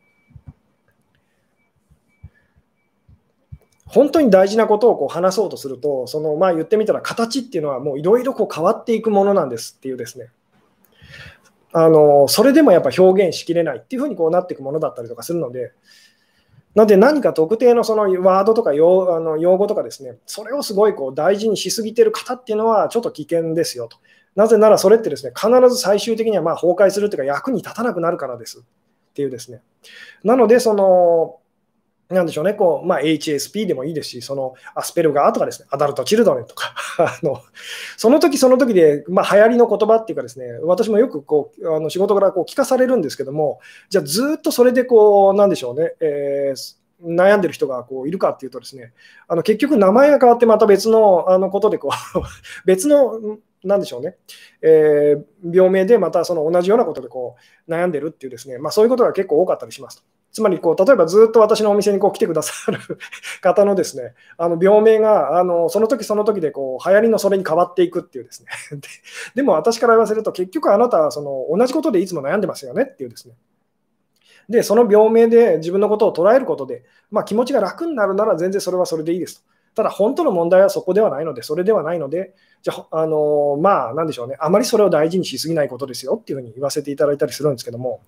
[3.86, 10.28] 本当に大事なことをこう話そうとすると、そのまあ言ってみたら形っていうのはもういろいろ変わっていくものなんですっていうですね。
[11.72, 15.72] あのそれでもやっぱ表現しきれないっていうふうにこうなっていくものだったりとかするので、
[16.74, 23.98] なので何か特定のそのワードとか用あの用語とかですね、それをすごいこう大事にしすぎてる方っていうのはちょっと危険ですよと。
[24.34, 28.62] なぜならそれってですね、必ず最終的にはま崩壊するというか役に立たなくなるからですっ
[29.14, 29.62] ていうですね。
[30.24, 31.38] なので、その
[32.08, 36.74] なんでしょうね、こうまあ、HSP でもいいですし、そのアスペルガーとかですね、アダルト・チルドレンとか。
[36.98, 37.40] あの、
[37.96, 48.92] その時その時で、まあ、流行りの言葉っていうかですね、私もよくこうあの仕事からこう聞かされるんですけども、じゃあずっとそれでこう、なんでしょうね、えー悩んでる人がこういるかっていうとですね、
[49.28, 52.20] あの結局名前が変わってまた別のあのことでこう
[52.64, 54.16] 別のなんでしょうね、
[54.62, 57.36] えー、病名でまたその同じようなことでこ
[57.66, 60.15] う悩んでるっていうですね、まあ、そういうことが結構多かったりしますと。
[60.36, 62.78] つまりこう、例えばずっと私のお店にこう来てくださる
[63.40, 68.86] 方のですね、 あの病名があのその時その時でこう流行りのそれに変わっていくっていうですね で。
[69.36, 73.34] でも私から言わせると、結局あなたはその同じことでいつも悩んでますよねっていうですね。
[74.50, 79.46] で、その病名で自分のことを捉えることで、まあ、気持ちが楽になるなら全然それはそれでいいですと。
[79.74, 88.02] ただ、本当の問題はそこではないので、それではないので、じゃあ、あのまあ、なんでしょうね、あまりそれを大事にしすぎないことですよっていうふうに言わせていただいたりするんですけども、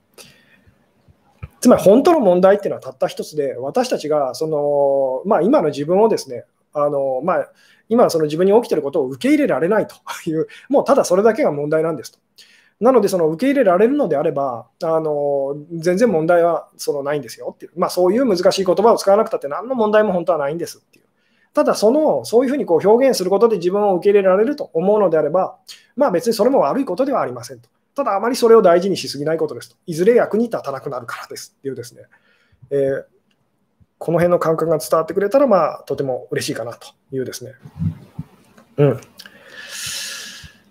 [1.60, 7.52] つまり本当の問題っていうのはたった一つで、私たちがその、まあ、今の自分をですね、あのまあ、
[7.88, 9.96] 今その自分に起きてることを受け入れられないと
[10.30, 12.18] いう、もうただそれだけが問題なんですと。
[12.80, 21.04] なので、その受け入れられるのであれば、あの全然問題はそのないんですよっていう、まあ、そういう難しい言葉を使わなくたって何の問題も本当はないんですっていう。
[21.54, 25.56] ただ、そのそういうふうにこう表現することで自分を受け入れられると思うのであれば、
[25.96, 27.68] まあ、別にそれも悪いことではありませんと。
[27.98, 29.76] ただ、あまりそれを大事にしすぎないことですと。
[29.84, 32.02] いずれ役に立たなくなるからですっていうですね、
[32.70, 33.04] えー、
[33.98, 37.54] この辺の感覚が伝わってくれたら、まあ、とても嬉しいかなというですね。
[38.76, 39.00] うん。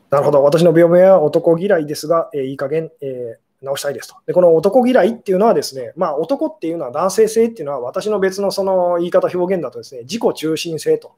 [0.10, 4.16] なるほど、私の病名は男嫌いですが、えー、いい加減、えー、直したいですと。
[4.26, 11.12] で、この男嫌いっていうのはですね、まあ、男っていうのは男性性っていうのは私の別のその言い方表現だとですね、自己中心性と。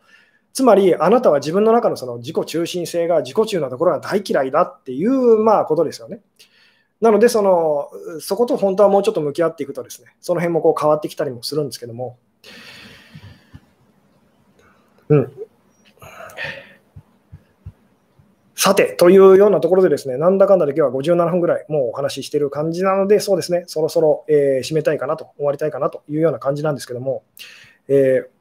[0.54, 6.20] つまり、あなたは自分の中のその自己中心性が自己中なところが大嫌いだっていう、まあ、ことですよね。
[7.02, 7.90] なのでその、
[8.20, 12.18] そこと本当はもうちょっと向き合っていくとですね、その辺もこう変わってきたりもするんですけども。
[15.08, 15.34] うん。
[18.56, 27.24] さて、というようなところでですね、なんだかんだで今日は57分ぐらいもうお話ししている感じなので、そうですね、そろそろ、えー、締めたいかなと、終わりたいかなというような感じなんですけども、
[27.88, 28.39] えー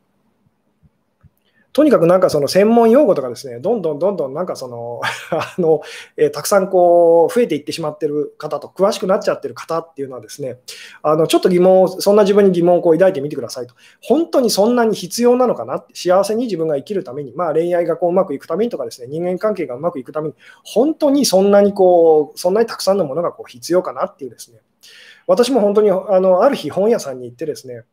[1.73, 5.01] とにかくなんかその専門用語とかですね、どんどんどんどんなんかその
[5.31, 5.83] あの、
[6.17, 10.59] えー、たくさんこう増えていってしまってる方と、詳しくなっちゃってる方っていうのはですね、
[11.03, 13.75] あのちょっと疑問を、そんな自分に疑問をこう抱いてみてくださいと。
[14.03, 24.59] 本当にそんなに必要なのかな幸せに自分が生きるために、まあ、恋愛がこううまくいくためにとかですね、人間関係がうまくいくために、本当にそんなにこう、そんなにたくさんのものがこう必要かなっていうですね、
[25.27, 27.85] 私も本当にあのある日本屋さんに行ってですね、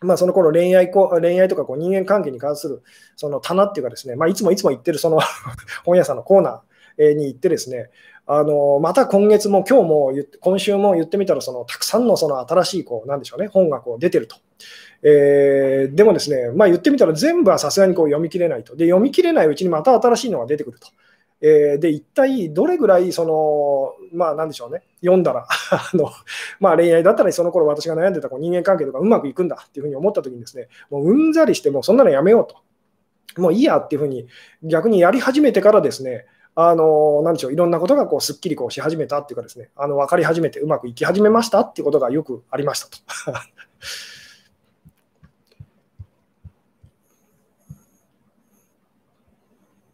[0.00, 2.82] まあ、その頃恋愛恋愛とかこう人間関係に関する
[3.16, 5.20] その棚っていうかですね、まあ、いつもいつも行ってるその
[5.84, 7.90] 本屋さんのコーナーに行ってですね、
[8.26, 14.36] あのまた今月も今日も今週も言ってみたらそのたくさんのその新しいこうなんでしょうね本がこう出てると。
[15.02, 18.76] えー、でもですね、まあ、言ってみたら全部はさすがにこう読み切れないと。
[18.76, 20.88] で、読み切れないうちにまた新しいのが出てくると。
[21.42, 26.10] えー、で、一体どれぐらい、その、まあ、なんでしょうね、読んだら あの、
[26.58, 32.56] まあ、恋愛だったら、その頃私が悩んでた人間関係とかうまくいくんだっていうふうに思ったときにですね、もううんざりして、もうそんなのやめようと。
[33.40, 34.26] もういいやっていうふうに、
[34.62, 42.98] 逆にやり始めてからですね、あの、なんでしょう、いろんなことがこうすっきりこうし始めたっていうかですね、あの分かり始めてうまくいき始めましたっていうことがよくありましたと。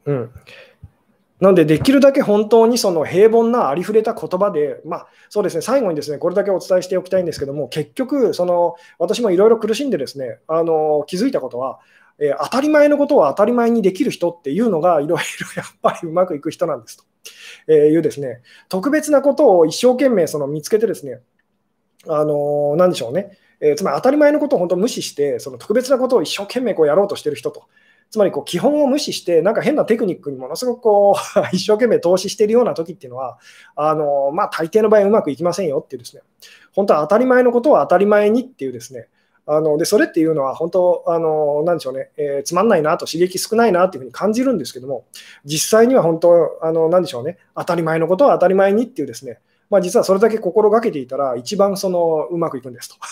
[0.07, 0.31] うん。
[1.41, 11.79] なので、できるだけ本当にその平凡なありふれた言葉で、まあ、そうですね、最後にですね、これだけお伝えしておきたいんですけども、結局、その、私もいろいろ苦しんでですね、あの、気づいたことは、
[12.19, 15.17] えー、当たり前のことを当たり前にできる人っていうのが、いろいろ
[15.57, 17.05] やっぱりうまくいく人なんですと、
[17.69, 21.21] えいうですね、特別なことを一生懸命その見つけてですね、
[22.09, 27.65] あのなんでしょうね、えー、つまり当たり前のことを本当無視して、その特別なことを一生懸命こうやろうとしてる人と。
[28.11, 33.39] つまりこう基本を無視して、なんか変なテクニックにものすごくこう 一生懸命投資しているような時っていうのは、
[33.75, 36.23] あのまあ、大抵の場合うまくいきませんよっていうですね、
[36.75, 39.09] 本当は当たり前のことを当たり前にっていうですね、
[39.49, 45.05] あのでそれっていうのは本当、あのなんでしょうね、えー、つまんないなと、刺激少ないなっていうふうに感じるんですけども、
[45.45, 49.39] 実際には本当、あのなんでしょうね、当たり前のことは当たり前にっていうですね、
[49.71, 52.97] まあ、実はそれだけ心がけていたら、一番そのうまくいくんですと。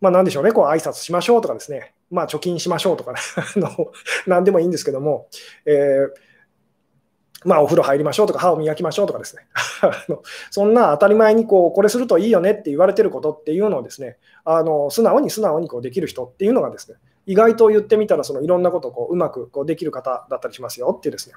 [0.00, 3.18] まあ、なんでしょうね、こう挨拶しましょうとかですね、まあ、貯金しましょうとか、ね、
[3.56, 3.92] の
[4.26, 5.28] 何でもいいんですけども、
[5.64, 9.42] えー、まあ、お風呂入りましょうとか、歯を磨きましょうとかですね、
[10.50, 21.34] そんな当たり前にこうこれするといいよねって言われてることっていうのをですね、あの素直に素直にこうできる人っていうのがですね、意外と言ってみたらそのいろんなことをこううまくこうできる方だったりしますよっていうですね、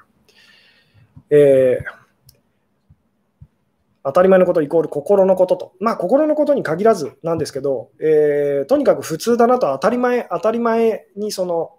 [1.30, 1.99] えー
[4.02, 11.72] 当たり前のことイコール心のことと、まあ、心のことに限らずなんですけど、えー、とにかく普通だなと当たり前、当たり前にその、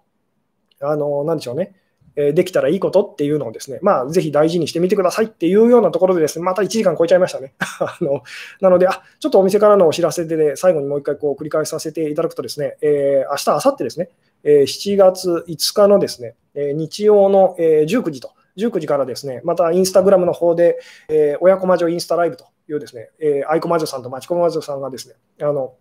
[0.80, 1.74] あの、なんでしょうね、
[2.14, 7.54] えー、できたらいいことっていうのをですね、まあ、ぜひ大事にしてみてくださいっていうようなところでですね、また1時間超えちゃいましたね。
[7.80, 8.22] あの
[8.60, 14.10] なのであ、ちょっとお店からのお知らせで、ね、最後にもう一回こう繰り返させていただくとですね、えー、明日、明後日ですね、
[14.44, 20.78] えー、7月5日のですね、えー、日曜の、えー、19時と、19時からですね、またインスタグラムの方で、
[21.08, 25.74] えー、親子魔女インスタライブというですね、えー、愛子魔女さんと町子魔女さんがですね、あの、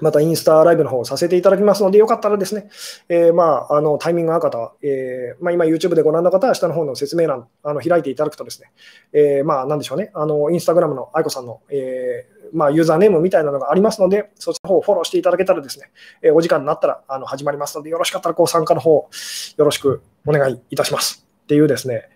[0.00, 2.70] またインスタライブの方をさせていただきますので、よかったらですね、
[3.08, 8.70] えー、まあ、あのタイミングが合う方は、えーまあ、今 YouTube でご覧の方は下の方の説明欄あの開いていただくとですね、
[9.12, 15.90] えー、まあ、なんでしょうね、あのインスタグラムの愛子さんの、えーまあ、ユーザーネームみたいなのがありますので、そちらの方をフォローしていただけたらですね、
[16.22, 19.08] えー、お時間になったらあの始まりますので、よろしかったらご参加の方
[19.56, 21.29] よろしくお願いいたします。
[21.50, 22.08] っていうですね、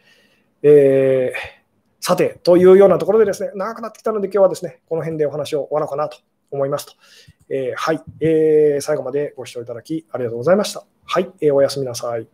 [0.62, 1.38] えー、
[1.98, 6.18] さて、というようなところでですね、長くなってきたので、今日はですね、この辺でお話を終わろうかなと
[6.52, 6.92] 思いますと。
[7.48, 10.84] えー、はい、えー、最後までご視聴いただきありがとうございました。
[11.04, 12.28] はい、えー、おやすみなさい。